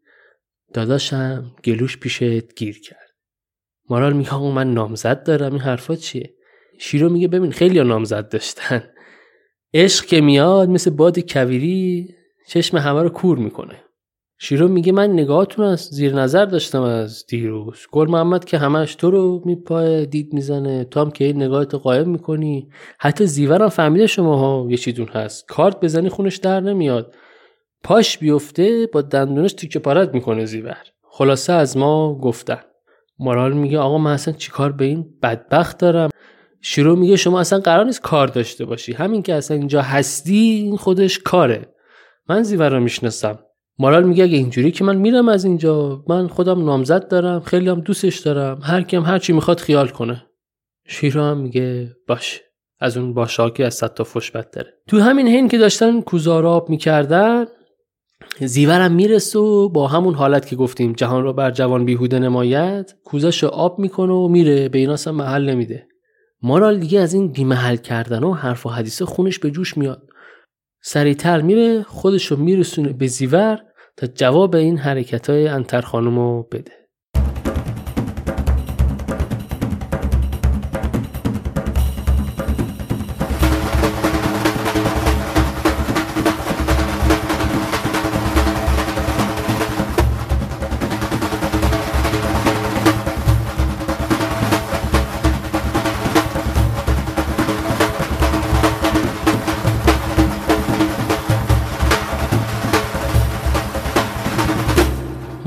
داداشم 0.74 1.56
گلوش 1.64 1.98
پیشت 1.98 2.56
گیر 2.56 2.82
کرد. 2.82 3.10
مارال 3.90 4.14
میگه 4.14 4.32
آقا 4.32 4.52
من 4.52 4.74
نامزد 4.74 5.24
دارم 5.24 5.52
این 5.52 5.62
حرفا 5.62 5.96
چیه؟ 5.96 6.34
شیرو 6.80 7.10
میگه 7.10 7.28
ببین 7.28 7.52
خیلی 7.52 7.84
نامزد 7.84 8.30
داشتن. 8.30 8.84
عشق 9.74 10.06
که 10.06 10.22
میاد 10.22 10.70
مثل 10.70 10.92
باد 10.92 11.20
کویری 11.20 12.16
چشم 12.48 12.78
همه 12.78 13.02
رو 13.02 13.10
کور 13.10 13.38
می‌کنه. 13.38 13.84
شیرو 14.40 14.68
میگه 14.68 14.92
من 14.92 15.14
نگاهاتون 15.14 15.66
از 15.66 15.80
زیر 15.80 16.16
نظر 16.16 16.46
داشتم 16.46 16.82
از 16.82 17.26
دیروز. 17.26 17.88
گل 17.92 18.10
محمد 18.10 18.46
که 18.46 18.58
همش 18.58 18.96
تو 18.96 19.12
رو 19.12 19.42
میپای 19.46 20.06
دید 20.06 20.34
می‌زنه. 20.34 20.84
تو 20.84 21.00
هم 21.00 21.12
که 21.12 21.26
این 21.26 21.44
نگاهت 21.44 21.76
قایم 21.76 22.10
می‌کنی. 22.10 22.70
حتی 23.00 23.26
زیورم 23.26 23.70
فهمیده 23.70 24.08
شما 24.08 24.38
ها 24.38 24.68
یه 24.70 24.78
چیدون 24.78 25.08
هست. 25.08 25.48
کارت 25.48 25.80
بزنی 25.80 26.10
خونش 26.10 26.38
در 26.38 26.60
نمیاد. 26.60 27.16
پاش 27.84 28.18
بیفته 28.18 28.90
با 28.94 29.02
دندونش 29.02 29.54
تیکه 29.54 29.80
پارت 29.80 30.14
می‌کنه 30.14 30.46
زیور. 30.46 30.84
خلاصه 31.12 31.54
از 31.54 31.78
ما 31.78 32.16
گفتن. 32.16 32.60
مارال 33.20 33.54
میگه 33.54 33.80
آقا 33.80 33.98
من 33.98 34.12
اصلا 34.12 34.34
چیکار 34.34 34.72
به 34.72 34.86
این 34.86 35.06
بدبخت 35.24 35.78
دارم؟ 35.78 36.10
شیرو 36.62 36.96
میگه 36.96 37.16
شما 37.16 37.40
اصلا 37.40 37.60
قرار 37.60 37.86
نیست 37.86 38.02
کار 38.02 38.28
داشته 38.28 38.66
باشی. 38.66 38.94
همین 38.94 39.22
که 39.22 39.34
اصلا 39.34 39.58
اینجا 39.58 39.82
هستی 39.82 40.38
این 40.38 40.78
خودش 40.78 41.20
کاره. 41.20 41.74
من 42.30 42.44
زیور 42.44 42.70
رو 42.70 42.80
می‌شناسم. 42.80 43.40
مارال 43.80 44.04
میگه 44.04 44.24
اگه 44.24 44.38
اینجوری 44.38 44.72
که 44.72 44.84
من 44.84 44.96
میرم 44.96 45.30
از 45.30 45.46
اینجا 45.46 46.04
من 46.08 46.28
خودم 46.28 46.66
نامزد 46.66 47.08
دارم 47.08 47.40
خیلی 47.40 47.70
هم 47.70 47.82
دوستش 47.82 48.20
دارم 48.20 48.60
هر 48.64 48.82
کیم 48.82 49.04
هر 49.04 49.20
چی 49.20 49.34
می‌خواد 49.34 49.60
خیال 49.60 49.88
کنه. 49.88 50.26
شیرو 50.88 51.22
هم 51.22 51.38
میگه 51.38 51.96
باش 52.08 52.42
از 52.80 52.98
اون 52.98 53.14
باشا 53.14 53.50
که 53.50 53.66
از 53.66 53.74
صد 53.74 53.94
تا 53.94 54.04
فش 54.04 54.30
داره 54.30 54.74
تو 54.88 55.00
همین 55.00 55.28
حین 55.28 55.48
که 55.48 55.58
داشتن 55.58 56.02
کوزاراب 56.02 56.70
می‌کردن 56.70 57.46
زیورم 58.40 58.92
می‌رسه 58.92 59.40
و 59.40 59.70
با 59.70 59.88
همون 59.88 60.14
حالت 60.14 60.48
که 60.48 60.56
گفتیم 60.56 60.94
جهان 60.94 61.24
رو 61.24 61.34
بر 61.34 61.52
جوان 61.52 61.86
بیهوده 61.86 62.20
نماید 62.20 62.96
کوزش 63.04 63.44
آب 63.44 63.80
می‌کنه 63.80 64.14
و 64.14 64.28
میره 64.28 64.70
به 64.70 64.80
ایناس 64.80 65.08
محل 65.08 65.50
نمیده. 65.50 65.88
مارال 66.42 66.80
دیگه 66.80 67.00
از 67.00 67.14
این 67.14 67.32
بیمحل 67.32 67.76
کردن 67.76 68.24
و 68.24 68.34
حرف 68.34 68.66
و 68.66 68.70
حدیث 68.70 69.02
خونش 69.02 69.40
به 69.40 69.52
جوش 69.52 69.78
میاد. 69.78 70.10
سریعتر 70.82 71.42
میره 71.42 71.84
خودشو 71.84 72.36
میرسونه 72.36 72.94
به 72.94 73.08
زیور 73.08 73.60
تا 73.98 74.08
جواب 74.08 74.56
این 74.56 74.78
حرکت 74.78 75.30
های 75.30 75.48
انتر 75.48 75.82
خانم 75.82 76.42
بده. 76.42 76.87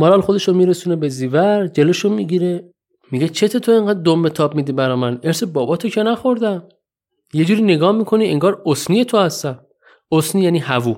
مارال 0.00 0.20
خودش 0.20 0.48
رو 0.48 0.54
میرسونه 0.54 0.96
به 0.96 1.08
زیور 1.08 1.66
جلوشو 1.66 2.08
می‌گیره. 2.08 2.72
میگه 3.10 3.28
چته 3.28 3.58
تو 3.58 3.72
اینقدر 3.72 4.00
دم 4.00 4.28
تاب 4.28 4.54
میدی 4.54 4.72
برا 4.72 4.96
من؟ 4.96 5.20
ارث 5.22 5.42
باباتو 5.44 5.88
که 5.88 6.02
نخوردم. 6.02 6.68
یه 7.32 7.44
جوری 7.44 7.62
نگاه 7.62 7.92
می‌کنی 7.92 8.28
انگار 8.28 8.62
اسنی 8.66 9.04
تو 9.04 9.18
هستم. 9.18 9.60
اسنی 10.12 10.42
یعنی 10.42 10.58
هوو. 10.58 10.94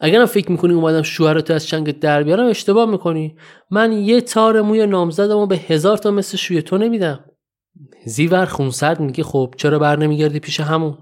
اگرم 0.00 0.26
فکر 0.26 0.50
می‌کنی 0.50 0.74
اومدم 0.74 1.02
شوهرتو 1.02 1.54
از 1.54 1.66
چنگ 1.66 1.98
در 1.98 2.22
بیارم 2.22 2.46
اشتباه 2.46 2.90
می‌کنی. 2.90 3.36
من 3.70 3.92
یه 3.92 4.20
تار 4.20 4.60
موی 4.60 4.86
نامزدم 4.86 5.36
و 5.36 5.46
به 5.46 5.56
هزار 5.56 5.96
تا 5.96 6.10
مثل 6.10 6.36
شوی 6.36 6.62
تو 6.62 6.78
نمیدم. 6.78 7.24
زیور 8.06 8.44
خونسرد 8.44 9.00
میگه 9.00 9.24
خب 9.24 9.54
چرا 9.56 9.78
بر 9.78 9.96
نمیگردی 9.96 10.40
پیش 10.40 10.60
همون؟ 10.60 10.98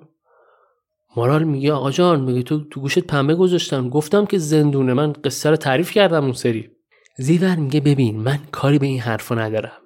مارال 1.17 1.45
میگه 1.45 1.73
آقا 1.73 1.91
جان 1.91 2.21
میگه 2.21 2.43
تو 2.43 2.65
تو 2.65 2.81
گوشت 2.81 2.99
پنبه 2.99 3.35
گذاشتم. 3.35 3.89
گفتم 3.89 4.27
که 4.27 4.39
زندونه. 4.39 4.95
من 4.95 5.13
قصه 5.13 5.51
رو 5.51 5.57
تعریف 5.57 5.91
کردم 5.91 6.25
اون 6.25 6.33
سری. 6.33 6.76
زیور 7.19 7.57
میگه 7.57 7.81
ببین 7.81 8.21
من 8.21 8.39
کاری 8.53 8.79
به 8.79 8.87
این 8.87 9.01
حرفا 9.01 9.35
ندارم. 9.35 9.83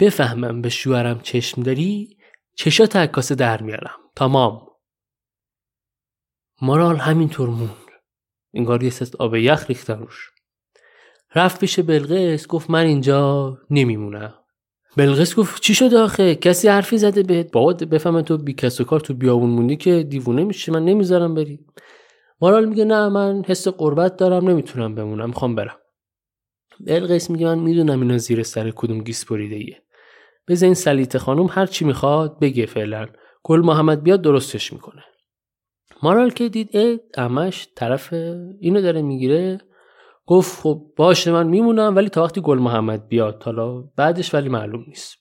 بفهمم 0.00 0.62
به 0.62 0.68
شوهرم 0.68 1.20
چشم 1.20 1.62
داری 1.62 2.16
چشات 2.54 2.96
عکاسه 2.96 3.34
در 3.34 3.62
میارم. 3.62 3.96
تمام. 4.16 4.68
مارال 6.62 6.96
همینطور 6.96 7.48
موند. 7.48 7.70
انگار 8.54 8.82
یه 8.82 8.90
سست 8.90 9.16
آب 9.16 9.34
یخ 9.34 9.64
ریختن 9.68 9.98
روش. 9.98 10.30
رفت 11.34 11.60
پیش 11.60 11.80
بلقیس 11.80 12.46
گفت 12.46 12.70
من 12.70 12.86
اینجا 12.86 13.58
نمیمونم. 13.70 14.34
بلقیس 14.96 15.34
گفت 15.34 15.62
چی 15.62 15.74
شد 15.74 15.94
آخه؟ 15.94 16.34
کسی 16.34 16.68
حرفی 16.68 16.98
زده 16.98 17.22
بهت؟ 17.22 17.52
بابا 17.52 17.72
بفهمه 17.72 18.22
تو 18.22 18.38
بی 18.38 18.52
کس 18.52 18.80
و 18.80 18.84
کار 18.84 19.00
تو 19.00 19.14
بیابون 19.14 19.50
موندی 19.50 19.76
که 19.76 20.02
دیوونه 20.02 20.44
میشه 20.44 20.72
من 20.72 20.84
نمی‌ذارم 20.84 21.34
بری. 21.34 21.66
مارال 22.40 22.64
میگه 22.64 22.84
نه 22.84 23.08
من 23.08 23.44
حس 23.46 23.68
قربت 23.68 24.16
دارم 24.16 24.48
نمی‌تونم 24.48 24.94
بمونم 24.94 25.28
می‌خوام 25.28 25.54
برم. 25.54 25.76
بلقیس 26.86 27.30
میگه 27.30 27.46
من 27.46 27.58
می‌دونم 27.58 28.00
اینا 28.00 28.18
زیر 28.18 28.42
سر 28.42 28.70
کدوم 28.70 28.98
گیس 28.98 29.24
بریده 29.24 29.56
ایه 29.56 29.82
این 30.48 30.74
سلیت 30.74 31.18
خانم 31.18 31.46
هر 31.50 31.66
چی 31.66 31.84
می‌خواد 31.84 32.38
بگه 32.38 32.66
فعلا. 32.66 33.06
گل 33.42 33.60
محمد 33.60 34.02
بیاد 34.02 34.22
درستش 34.22 34.72
می‌کنه. 34.72 35.02
مارال 36.02 36.30
که 36.30 36.48
دید 36.48 36.76
ای 36.76 37.00
امش 37.16 37.68
طرف 37.76 38.12
اینو 38.60 38.80
داره 38.80 39.02
می‌گیره. 39.02 39.60
گفت 40.26 40.62
خب 40.62 40.82
باشه 40.96 41.32
من 41.32 41.46
میمونم 41.46 41.96
ولی 41.96 42.08
تا 42.08 42.24
وقتی 42.24 42.40
گل 42.40 42.58
محمد 42.58 43.08
بیاد 43.08 43.42
حالا 43.42 43.80
بعدش 43.96 44.34
ولی 44.34 44.48
معلوم 44.48 44.84
نیست. 44.88 45.16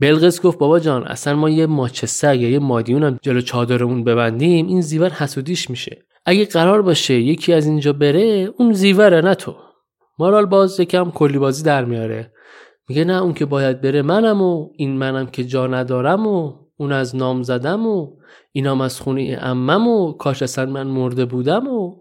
بلقیس 0.00 0.42
گفت 0.42 0.58
بابا 0.58 0.78
جان 0.78 1.06
اصلا 1.06 1.36
ما 1.36 1.50
یه 1.50 1.66
ماچه 1.66 2.06
سگ 2.06 2.40
یا 2.40 2.50
یه 2.50 2.58
مادیونم 2.58 3.18
جلو 3.22 3.40
چادرمون 3.40 4.04
ببندیم 4.04 4.66
این 4.66 4.80
زیور 4.80 5.10
حسودیش 5.10 5.70
میشه. 5.70 6.06
اگه 6.24 6.44
قرار 6.44 6.82
باشه 6.82 7.14
یکی 7.14 7.52
از 7.52 7.66
اینجا 7.66 7.92
بره 7.92 8.50
اون 8.56 8.72
زیوره 8.72 9.20
نه 9.20 9.34
تو. 9.34 9.56
مارال 10.20 10.46
باز 10.46 10.80
یکم 10.80 11.10
کلی 11.10 11.38
بازی 11.38 11.62
در 11.62 11.84
میاره. 11.84 12.32
میگه 12.88 13.04
نه 13.04 13.22
اون 13.22 13.34
که 13.34 13.44
باید 13.44 13.80
بره 13.80 14.02
منم 14.02 14.42
و 14.42 14.68
این 14.76 14.98
منم 14.98 15.26
که 15.26 15.44
جا 15.44 15.66
ندارم 15.66 16.26
و 16.26 16.52
اون 16.76 16.92
از 16.92 17.16
نام 17.16 17.42
زدم 17.42 17.86
و 17.86 18.16
اینام 18.52 18.80
از 18.80 19.00
خونه 19.00 19.38
امم 19.40 19.88
و 19.88 20.12
کاش 20.12 20.42
اصلا 20.42 20.66
من 20.66 20.86
مرده 20.86 21.24
بودم 21.24 21.68
و 21.68 21.96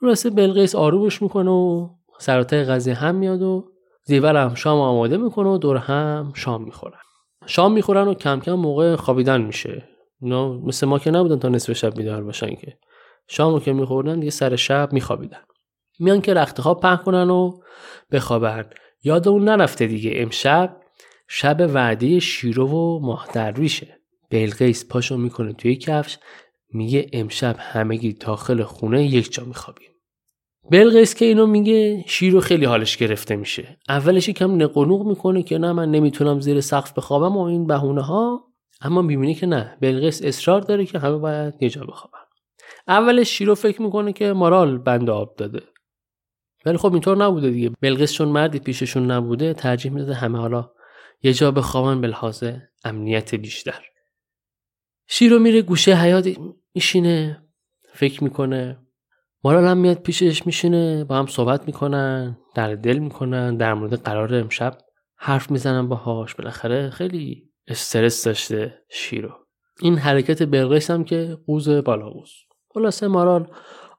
راسته 0.00 0.30
بلقیس 0.30 0.74
آرومش 0.74 1.22
می‌کنه 1.22 1.50
و 1.50 1.88
سراتای 2.18 2.64
قضیه 2.64 2.94
هم 2.94 3.14
میاد 3.14 3.42
و 3.42 3.64
زیور 4.04 4.36
هم 4.36 4.54
شام 4.54 4.80
آماده 4.80 5.16
می‌کنه 5.16 5.48
و 5.48 5.58
دور 5.58 5.76
هم 5.76 6.32
شام 6.34 6.64
می‌خورن. 6.64 7.00
شام 7.46 7.72
می‌خورن 7.72 8.08
و 8.08 8.14
کم 8.14 8.40
کم 8.40 8.52
موقع 8.52 8.96
خوابیدن 8.96 9.40
میشه. 9.40 9.88
اینا 10.22 10.52
مثل 10.52 10.86
ما 10.86 10.98
که 10.98 11.10
نبودن 11.10 11.38
تا 11.38 11.48
نصف 11.48 11.72
شب 11.72 11.94
بیدار 11.94 12.24
باشن 12.24 12.54
که. 12.54 12.78
شامو 13.28 13.60
که 13.60 13.72
میخوردن 13.72 14.20
دیگه 14.20 14.30
سر 14.30 14.56
شب 14.56 14.92
میخوابیدن. 14.92 15.40
میان 15.98 16.20
که 16.20 16.34
رخت 16.34 16.60
خواب 16.60 16.80
پهن 16.80 16.96
کنن 16.96 17.30
و 17.30 17.52
بخوابن. 18.12 18.70
یاد 19.04 19.28
اون 19.28 19.44
نرفته 19.44 19.86
دیگه. 19.86 20.12
امشب 20.14 20.76
شب 21.28 21.70
وعده 21.74 22.18
شیرو 22.18 22.68
و 22.68 22.98
ماه 23.06 23.28
درویشه 23.32 23.98
بلقیس 24.30 24.88
پاشو 24.88 25.16
می‌کنه 25.16 25.52
توی 25.52 25.76
کفش. 25.76 26.18
میگه 26.72 27.10
امشب 27.12 27.56
همگی 27.58 28.12
داخل 28.12 28.62
خونه 28.62 29.04
یک 29.04 29.32
جا 29.32 29.44
میخوابیم. 29.44 29.88
بلقیس 30.70 31.14
که 31.14 31.24
اینو 31.24 31.46
میگه 31.46 32.04
شیرو 32.06 32.40
خیلی 32.40 32.64
حالش 32.64 32.96
گرفته 32.96 33.36
میشه. 33.36 33.78
اولش 33.88 34.28
یکم 34.28 34.62
نقنوق 34.62 35.06
می‌کنه 35.06 35.42
که 35.42 35.58
نه 35.58 35.72
من 35.72 35.90
نمی‌تونم 35.90 36.40
زیر 36.40 36.60
سقف 36.60 36.92
بخوابم 36.92 37.36
و 37.36 37.40
این 37.40 37.66
بهونه 37.66 38.02
ها 38.02 38.44
اما 38.80 39.02
می‌بینی 39.02 39.34
که 39.34 39.46
نه 39.46 39.76
بلقیس 39.80 40.22
اصرار 40.24 40.60
داره 40.60 40.86
که 40.86 40.98
همه 40.98 41.16
باید 41.16 41.54
یه 41.60 41.68
جا 41.68 41.84
بخوابن. 41.84 42.18
اولش 42.88 43.28
شیرو 43.28 43.54
فکر 43.54 43.82
می‌کنه 43.82 44.12
که 44.12 44.32
مارال 44.32 44.78
بند 44.78 45.10
آب 45.10 45.36
داده. 45.36 45.62
ولی 46.66 46.76
خب 46.76 46.92
اینطور 46.92 47.16
نبوده 47.16 47.50
دیگه. 47.50 47.70
بلقیس 47.80 48.12
چون 48.12 48.28
مردی 48.28 48.58
پیششون 48.58 49.10
نبوده 49.10 49.54
ترجیح 49.54 49.92
میده 49.92 50.14
همه 50.14 50.38
حالا 50.38 50.70
یه 51.22 51.32
جا 51.32 51.50
بخوابن 51.50 52.00
بلحاظ 52.00 52.44
امنیت 52.84 53.34
بیشتر. 53.34 53.84
شیرو 55.06 55.38
میره 55.38 55.62
گوشه 55.62 55.94
حیات 55.94 56.28
میشینه 56.74 57.42
فکر 57.94 58.24
می‌کنه. 58.24 58.78
مارال 59.44 59.64
هم 59.64 59.78
میاد 59.78 60.02
پیشش 60.02 60.46
میشینه 60.46 61.04
با 61.04 61.16
هم 61.16 61.26
صحبت 61.26 61.66
می‌کنن 61.66 62.38
در 62.54 62.74
دل 62.74 62.98
می‌کنن 62.98 63.56
در 63.56 63.74
مورد 63.74 63.94
قرار 64.02 64.34
امشب 64.34 64.78
حرف 65.16 65.50
می‌زنن 65.50 65.88
باهاش. 65.88 66.34
بالاخره 66.34 66.90
خیلی 66.90 67.50
استرس 67.68 68.24
داشته 68.24 68.82
شیرو 68.90 69.30
این 69.82 69.98
حرکت 69.98 70.42
برقیس 70.42 70.90
هم 70.90 71.04
که 71.04 71.38
قوز 71.46 71.68
بالا 71.68 72.10
قوز. 72.10 72.30
خلاصه 72.74 73.08
مارال 73.08 73.50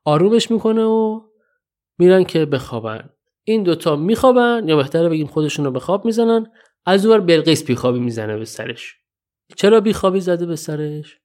آرومش 0.06 0.52
می‌کنه 0.52 0.84
و 0.84 1.22
میرن 2.00 2.24
که 2.24 2.46
بخوابن. 2.46 3.10
این 3.44 3.64
دوتا 3.64 3.96
میخوابن 3.96 4.64
یا 4.68 4.78
بهتره 4.78 5.10
بگیم 5.10 5.28
خودشون 5.28 5.66
رو 5.66 5.72
به 5.72 5.80
خواب 5.80 6.06
می‌زنن 6.06 6.52
از 6.86 7.06
اونور 7.06 7.22
بلقیس 7.22 7.66
بیخوابی 7.66 8.00
می‌زنه 8.00 8.38
به 8.38 8.46
سرش. 8.46 8.96
چرا 9.56 9.80
بیخوابی 9.80 10.20
زده 10.20 10.46
به 10.46 10.56
سرش؟ 10.56 11.20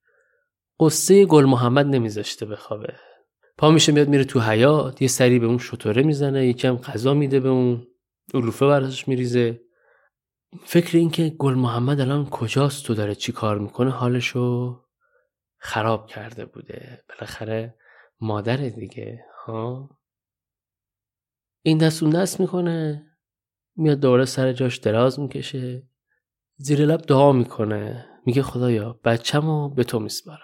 قصه 0.80 1.24
گل 1.24 1.44
محمد 1.44 1.86
نمیذاشته 1.86 2.46
بخوابه. 2.46 2.94
پا 3.58 3.70
میشه 3.70 3.92
میاد 3.92 4.08
میره 4.08 4.24
تو 4.24 4.40
حیات 4.40 5.02
یه 5.02 5.08
سری 5.08 5.38
به 5.38 5.46
اون 5.46 5.58
شطوره 5.58 6.02
می‌زنه 6.02 6.46
یکم 6.46 6.76
غذا 6.76 7.14
میده 7.14 7.40
به 7.40 7.48
اون 7.48 7.86
علوفه 8.34 8.66
براسش 8.66 9.08
میریزه. 9.08 9.60
فکر 10.64 10.98
این 10.98 11.10
که 11.10 11.28
گل 11.28 11.54
محمد 11.54 12.00
الان 12.00 12.26
کجاست 12.26 12.86
تو 12.86 12.94
داره 12.94 13.14
چی 13.14 13.32
کار 13.32 13.58
می‌کنه 13.58 13.90
حالشو 13.90 14.80
خراب 15.58 16.06
کرده 16.06 16.44
بوده. 16.44 17.04
بالاخره 17.08 17.74
مادر 18.20 18.56
دیگه 18.56 19.24
ها؟ 19.46 19.90
این 21.66 21.78
دست 21.78 22.02
اون 22.02 22.12
دست 22.12 22.40
می‌کنه 22.40 23.06
میاد 23.76 24.00
دوره 24.00 24.24
سر 24.24 24.52
جاش 24.52 24.76
دراز 24.76 25.20
می‌کشه 25.20 25.82
زیر 26.56 26.80
لب 26.86 27.00
دعا 27.00 27.32
می‌کنه 27.32 28.06
میگه 28.26 28.42
خدایا 28.42 29.00
بچه‌مو 29.04 29.68
به 29.68 29.84
تو 29.84 29.98
میسپارم. 29.98 30.38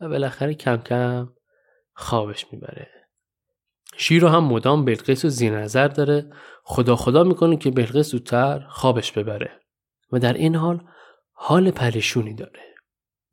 و 0.00 0.08
بالاخره 0.08 0.54
کم 0.54 0.76
کم 0.76 1.28
خوابش 1.94 2.46
می‌بره. 2.52 2.88
شیر 3.96 4.24
هم 4.24 4.44
مدام 4.44 4.84
بلقیس 4.84 5.24
رو 5.24 5.30
زیر 5.30 5.58
نظر 5.58 5.88
داره. 5.88 6.30
خدا 6.64 6.96
خدا 6.96 7.24
می‌کنه 7.24 7.56
که 7.56 7.70
بلقیس 7.70 8.10
زودتر 8.10 8.66
خوابش 8.68 9.12
ببره. 9.12 9.60
و 10.12 10.18
در 10.18 10.32
این 10.32 10.56
حال 10.56 10.84
حال 11.32 11.70
پریشونی 11.70 12.34
داره. 12.34 12.60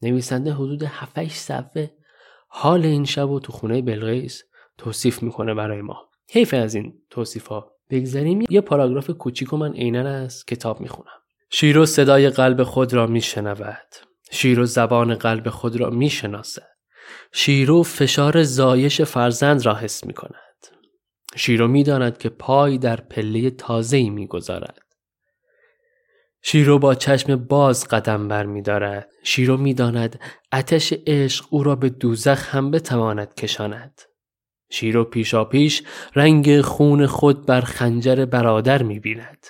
نویسنده 0.02 0.54
حدود 0.54 0.84
7 0.84 1.28
صفحه 1.28 1.92
حال 2.48 2.86
این 2.86 3.06
شب 3.06 3.30
و 3.30 3.40
تو 3.40 3.52
خونه 3.52 3.82
بلقیس 3.82 4.44
توصیف 4.78 5.24
می‌کنه 5.24 5.54
برای 5.54 5.82
ما. 5.82 6.09
حیف 6.32 6.54
از 6.54 6.76
این 6.76 6.94
توصیف 7.10 7.48
ها 7.48 7.72
بگذاریم 7.90 8.46
یه 8.50 8.62
پاراگراف 8.62 9.10
کوچیک 9.10 9.54
من 9.54 9.74
عینا 9.74 10.10
از 10.10 10.46
کتاب 10.46 10.82
می‌خونم 10.82 11.20
شیرو 11.50 11.86
صدای 11.86 12.30
قلب 12.30 12.64
خود 12.64 12.94
را 12.94 13.08
میشنود 13.08 13.88
شیرو 14.32 14.66
زبان 14.66 15.16
قلب 15.16 15.50
خود 15.50 15.76
را 15.76 15.90
می‌شناسد 15.90 16.70
شیرو 17.32 17.84
فشار 17.84 18.44
زایش 18.44 19.02
فرزند 19.02 19.66
را 19.66 19.76
حس 19.76 20.06
می 20.06 20.14
کند. 20.14 20.36
شیرو 21.36 21.68
می 21.68 21.84
داند 21.84 22.18
که 22.18 22.30
پای 22.30 22.78
در 22.78 22.96
پله 22.96 23.50
تازه‌ای 23.50 24.10
می 24.10 24.28
گذارد. 24.28 24.80
شیرو 26.42 26.80
با 26.80 26.96
چشم 26.96 27.36
باز 27.36 27.88
قدم 27.88 28.28
بر 28.28 28.46
می 28.46 28.62
دارد. 28.62 29.10
شیرو 29.24 29.58
می 29.58 29.74
داند 29.74 30.20
اتش 30.54 30.94
عشق 31.08 31.46
او 31.50 31.64
را 31.64 31.76
به 31.76 31.90
دوزخ 31.90 32.56
هم 32.56 32.72
بتواند 32.72 33.34
کشاند. 33.34 34.02
شیرو 34.70 35.04
پیشا 35.04 35.46
پیش 35.46 35.84
رنگ 36.16 36.62
خون 36.62 37.06
خود 37.06 37.46
بر 37.46 37.62
خنجر 37.62 38.26
برادر 38.26 38.84
می 38.84 39.00
بیند. 39.00 39.48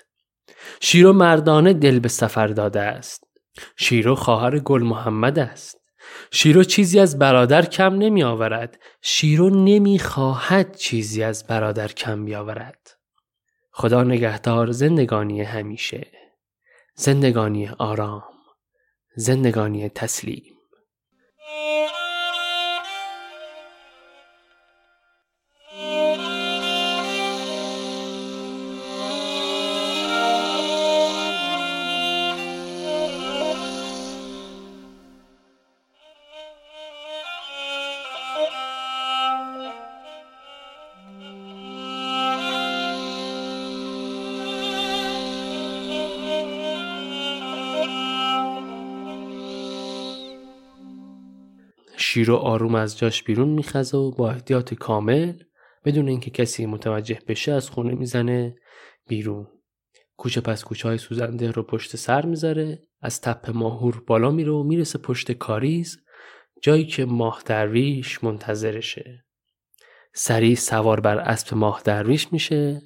شیرو 0.81 1.13
مردانه 1.13 1.73
دل 1.73 1.99
به 1.99 2.09
سفر 2.09 2.47
داده 2.47 2.81
است. 2.81 3.23
شیرو 3.77 4.15
خواهر 4.15 4.59
گل 4.59 4.83
محمد 4.83 5.39
است. 5.39 5.79
شیرو 6.31 6.63
چیزی 6.63 6.99
از 6.99 7.19
برادر 7.19 7.65
کم 7.65 7.95
نمی 7.95 8.23
آورد. 8.23 8.79
شیرو 9.01 9.49
نمی 9.49 9.99
خواهد 9.99 10.75
چیزی 10.75 11.23
از 11.23 11.47
برادر 11.47 11.87
کم 11.87 12.25
بیاورد. 12.25 12.97
خدا 13.71 14.03
نگهدار 14.03 14.71
زندگانی 14.71 15.41
همیشه. 15.41 16.07
زندگانی 16.95 17.67
آرام. 17.67 18.23
زندگانی 19.15 19.89
تسلیم. 19.89 20.58
شیرو 52.19 52.35
آروم 52.35 52.75
از 52.75 52.97
جاش 52.97 53.23
بیرون 53.23 53.49
میخزه 53.49 53.97
و 53.97 54.11
با 54.11 54.29
احتیاط 54.29 54.73
کامل 54.73 55.33
بدون 55.85 56.07
اینکه 56.07 56.31
کسی 56.31 56.65
متوجه 56.65 57.19
بشه 57.27 57.51
از 57.51 57.69
خونه 57.69 57.93
می‌زنه 57.93 58.55
بیرون. 59.07 59.47
کوچه 60.17 60.41
پس 60.41 60.63
کوچه 60.63 60.87
های 60.87 60.97
سوزنده 60.97 61.51
رو 61.51 61.63
پشت 61.63 61.95
سر 61.95 62.25
می‌ذاره 62.25 62.83
از 63.01 63.21
تپ 63.21 63.49
ماهور 63.49 64.03
بالا 64.07 64.31
میره 64.31 64.51
و 64.51 64.63
می‌رسه 64.63 64.99
پشت 64.99 65.31
کاریز 65.31 66.03
جایی 66.61 66.85
که 66.85 67.05
ماه 67.05 67.41
درویش 67.45 68.23
منتظرشه. 68.23 69.25
سریع 70.13 70.55
سوار 70.55 70.99
بر 70.99 71.17
اسب 71.17 71.53
ماه 71.55 71.81
درویش 71.85 72.33
میشه 72.33 72.81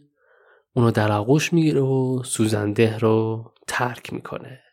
اونو 0.74 0.92
در 0.92 1.12
آغوش 1.12 1.54
می‌گیره 1.54 1.82
و 1.82 2.24
سوزنده 2.24 2.98
رو 2.98 3.44
ترک 3.68 4.14
می‌کنه. 4.14 4.64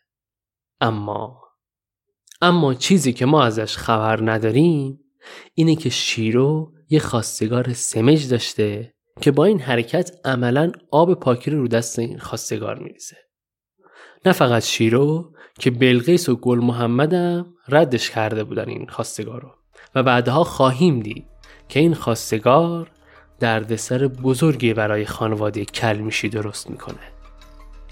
اما 0.81 1.50
اما 2.41 2.73
چیزی 2.73 3.13
که 3.13 3.25
ما 3.25 3.43
ازش 3.43 3.77
خبر 3.77 4.31
نداریم 4.31 4.99
اینه 5.53 5.75
که 5.75 5.89
شیرو 5.89 6.71
یه 6.89 6.99
خواستگار 6.99 7.73
سمج 7.73 8.29
داشته 8.29 8.93
که 9.21 9.31
با 9.31 9.45
این 9.45 9.59
حرکت 9.59 10.11
عملا 10.25 10.71
آب 10.91 11.13
پاکی 11.13 11.51
رو 11.51 11.67
دست 11.67 11.99
این 11.99 12.19
خواستگار 12.19 12.79
میریزه. 12.79 13.17
نه 14.25 14.31
فقط 14.31 14.63
شیرو 14.63 15.33
که 15.59 15.71
بلقیس 15.71 16.29
و 16.29 16.35
گل 16.35 16.59
محمدم 16.59 17.53
ردش 17.69 18.09
کرده 18.09 18.43
بودن 18.43 18.69
این 18.69 18.87
خواستگار 18.87 19.41
رو 19.41 19.51
و 19.95 20.03
بعدها 20.03 20.43
خواهیم 20.43 20.99
دید 20.99 21.25
که 21.69 21.79
این 21.79 21.93
خواستگار 21.93 22.91
دردسر 23.39 24.07
بزرگی 24.07 24.73
برای 24.73 25.05
خانواده 25.05 25.65
کلمیشی 25.65 26.29
درست 26.29 26.69
می‌کنه. 26.69 27.11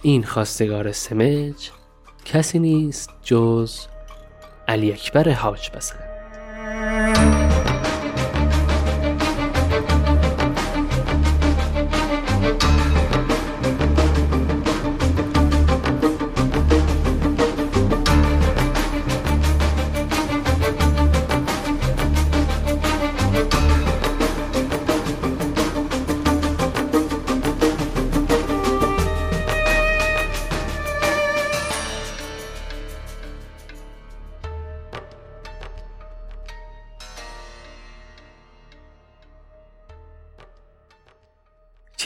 این 0.02 0.24
خواستگار 0.24 0.92
سمج 0.92 1.70
کسی 2.26 2.60
نیست 2.60 3.10
جز 3.24 3.80
علی 4.70 4.92
اکبر 4.92 5.30
حاج 5.30 5.70
بسند 5.76 6.09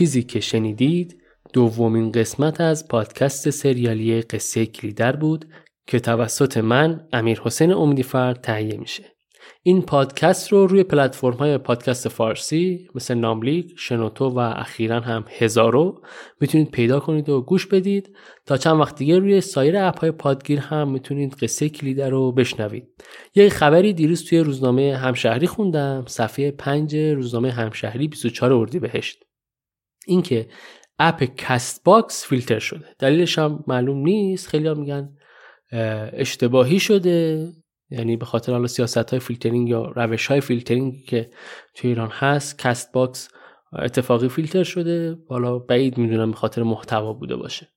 چیزی 0.04 0.24
که 0.24 0.40
شنیدید 0.40 1.22
دومین 1.54 2.12
قسمت 2.12 2.62
از 2.62 2.88
پادکست 2.88 3.50
سریالی 3.50 4.22
قصه 4.22 4.66
کلیدر 4.66 5.16
بود 5.16 5.46
که 5.88 6.00
توسط 6.00 6.58
من 6.58 7.08
امیر 7.14 7.42
حسین 7.44 7.74
امیدیفر 7.74 8.34
تهیه 8.34 8.78
میشه. 8.78 9.04
این 9.64 9.82
پادکست 9.82 10.52
رو 10.52 10.68
روی 10.68 10.84
پلتفرم 10.84 11.34
های 11.34 11.58
پادکست 11.58 12.08
فارسی 12.08 12.88
مثل 12.96 13.14
ناملیک، 13.14 13.74
شنوتو 13.78 14.26
و 14.26 14.40
اخیرا 14.40 15.00
هم 15.00 15.26
هزارو 15.30 16.02
می‌تونید 16.42 16.72
پیدا 16.72 17.00
کنید 17.00 17.30
و 17.30 17.42
گوش 17.42 17.68
بدید 17.68 18.16
تا 18.46 18.58
چند 18.58 18.80
وقت 18.80 18.96
دیگه 18.96 19.20
روی 19.20 19.42
سایر 19.42 19.78
اپ 19.78 20.00
های 20.00 20.12
پادگیر 20.12 20.60
هم 20.60 20.92
می‌تونید 20.92 21.34
قصه 21.34 21.70
کلیده 21.70 22.10
رو 22.10 22.32
بشنوید. 22.32 22.88
یه 23.36 23.50
خبری 23.50 23.94
دیروز 23.94 24.26
توی 24.26 24.40
روزنامه 24.40 24.98
همشهری 24.98 25.48
خوندم 25.48 26.06
صفحه 26.08 26.52
5 26.52 26.96
روزنامه 26.96 27.52
همشهری 27.52 28.08
24 28.08 28.54
اردیبهشت. 28.54 29.24
اینکه 30.08 30.48
اپ 31.00 31.24
Castbox 31.24 32.26
فیلتر 32.26 32.60
شده. 32.60 32.86
دلیلش 33.00 33.40
هم 33.40 33.64
معلوم 33.68 33.98
نیست. 33.98 34.48
خیلی 34.48 34.68
هم 34.68 34.80
میگن 34.80 35.18
اشتباهی 36.14 36.80
شده. 36.80 37.50
یعنی 37.90 38.18
به 38.18 38.26
خاطر 38.26 38.52
حالا 38.52 38.68
سیاست 38.68 39.10
های 39.10 39.20
فیلترینگ 39.20 39.70
یا 39.70 39.94
روش 39.96 40.28
های 40.28 40.42
فیلترینگ 40.42 40.94
که 41.08 41.30
توی 41.76 41.90
ایران 41.90 42.10
هست 42.10 42.60
Castbox 42.60 43.30
اتفاقی 43.80 44.30
فیلتر 44.30 44.64
شده. 44.64 45.18
حالا 45.30 45.60
بعید 45.60 45.98
می‌دونم 45.98 46.32
به 46.32 46.38
خاطر 46.38 46.64
محتوا 46.64 47.14
بوده 47.14 47.36
باشه. 47.36 47.68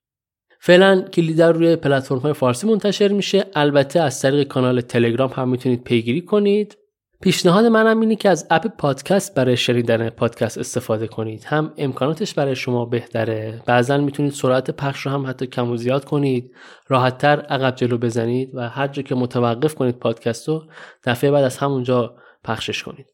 فعلا 0.61 1.03
کلیدر 1.03 1.53
روی 1.53 1.77
پلتفرم 1.77 2.19
های 2.19 2.33
فارسی 2.33 2.67
منتشر 2.67 3.09
میشه. 3.09 3.45
البته 3.55 4.01
از 4.01 4.23
طریق 4.23 4.49
کانال 4.49 4.81
تلگرام 4.81 5.31
هم 5.31 5.49
می‌تونید 5.49 5.85
پیگیری 5.85 6.21
کنید. 6.21 6.77
پیشنهاد 7.21 7.65
منم 7.65 8.01
اینه 8.01 8.17
که 8.17 8.29
از 8.29 8.47
اپ 8.51 8.67
پادکست 8.67 9.35
برای 9.35 9.57
شنیدن 9.57 10.11
پادکست 10.11 10.59
استفاده 10.59 11.07
کنید. 11.07 11.45
هم 11.45 11.73
امکاناتش 11.77 12.35
برای 12.35 12.57
شما 12.57 12.85
بهتره. 12.85 13.63
بعضا 13.67 13.99
می‌تونید 13.99 14.33
سرعت 14.33 14.71
پخش 14.71 15.07
رو 15.07 15.13
هم 15.13 15.27
حتی 15.27 15.47
کم 15.47 15.71
و 15.71 15.77
زیاد 15.77 16.05
کنید. 16.05 16.51
راحتتر 16.89 17.41
عقب 17.41 17.77
جلو 17.77 17.99
بزنید 17.99 18.51
و 18.55 18.69
هر 18.69 18.89
جا 18.89 19.03
که 19.03 19.15
متوقف 19.15 19.75
کنید 19.75 19.99
پادکست 19.99 20.49
رو 20.49 20.63
دفعه 21.05 21.31
بعد 21.31 21.45
از 21.45 21.59
همونجا 21.59 22.17
پخشش 22.45 22.83
کنید. 22.83 23.07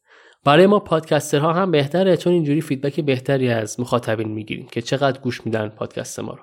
برای 0.44 0.66
ما 0.66 0.78
پادکسترها 0.78 1.52
هم 1.52 1.70
بهتره 1.70 2.16
چون 2.16 2.32
اینجوری 2.32 2.60
فیدبک 2.60 3.00
بهتری 3.00 3.48
از 3.48 3.80
مخاطبین 3.80 4.28
می‌گیریم 4.28 4.68
که 4.72 4.82
چقدر 4.82 5.20
گوش 5.20 5.46
میدن 5.46 5.68
پادکست 5.68 6.20
ما 6.20 6.32
رو. 6.32 6.42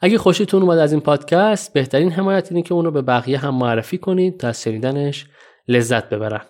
اگه 0.00 0.18
خوشتون 0.18 0.62
اومد 0.62 0.78
از 0.78 0.92
این 0.92 1.00
پادکست 1.00 1.72
بهترین 1.72 2.10
حمایت 2.10 2.52
اینه 2.52 2.62
که 2.62 2.74
اونو 2.74 2.90
به 2.90 3.02
بقیه 3.02 3.38
هم 3.38 3.54
معرفی 3.54 3.98
کنید 3.98 4.40
تا 4.40 4.48
از 4.48 4.62
شنیدنش 4.62 5.26
لذت 5.68 6.08
ببرن. 6.08 6.40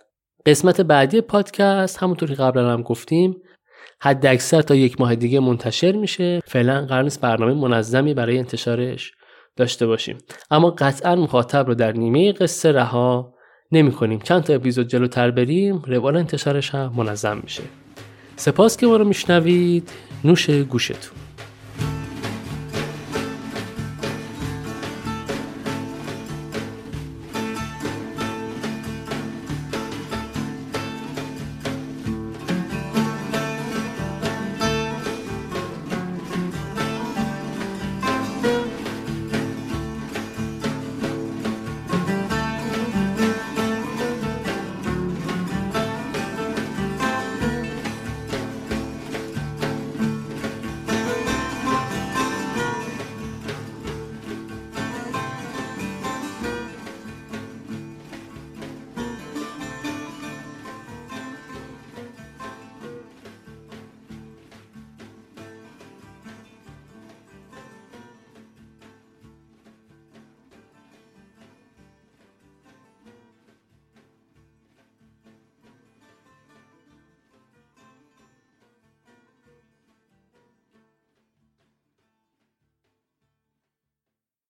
قسمت 0.46 0.80
بعدی 0.80 1.20
پادکست 1.20 2.02
همونطور 2.02 2.28
که 2.28 2.34
قبلا 2.34 2.72
هم 2.72 2.82
گفتیم 2.82 3.36
حد 4.02 4.26
اکثر 4.26 4.62
تا 4.62 4.74
یک 4.74 5.00
ماه 5.00 5.14
دیگه 5.14 5.40
منتشر 5.40 5.92
میشه. 5.92 6.40
فعلا 6.46 6.86
قرار 6.86 7.02
نیست 7.02 7.20
برنامه 7.20 7.54
منظمی 7.54 8.14
برای 8.14 8.38
انتشارش 8.38 9.12
داشته 9.56 9.86
باشیم. 9.86 10.18
اما 10.50 10.70
قطعا 10.70 11.14
مخاطب 11.14 11.66
رو 11.66 11.74
در 11.74 11.92
نیمه 11.92 12.32
قصه 12.32 12.72
رها 12.72 13.34
نمی 13.72 13.92
کنیم 13.92 14.18
چند 14.18 14.42
تا 14.42 14.52
اپیزود 14.52 14.88
جلوتر 14.88 15.30
بریم 15.30 15.82
روال 15.86 16.16
انتشارش 16.16 16.70
هم 16.70 16.92
منظم 16.96 17.40
میشه. 17.42 17.62
سپاس 18.36 18.76
که 18.76 18.86
ما 18.86 18.96
رو 18.96 19.04
میشنوید. 19.04 19.90
نوش 20.24 20.50
گوشتون. 20.50 21.29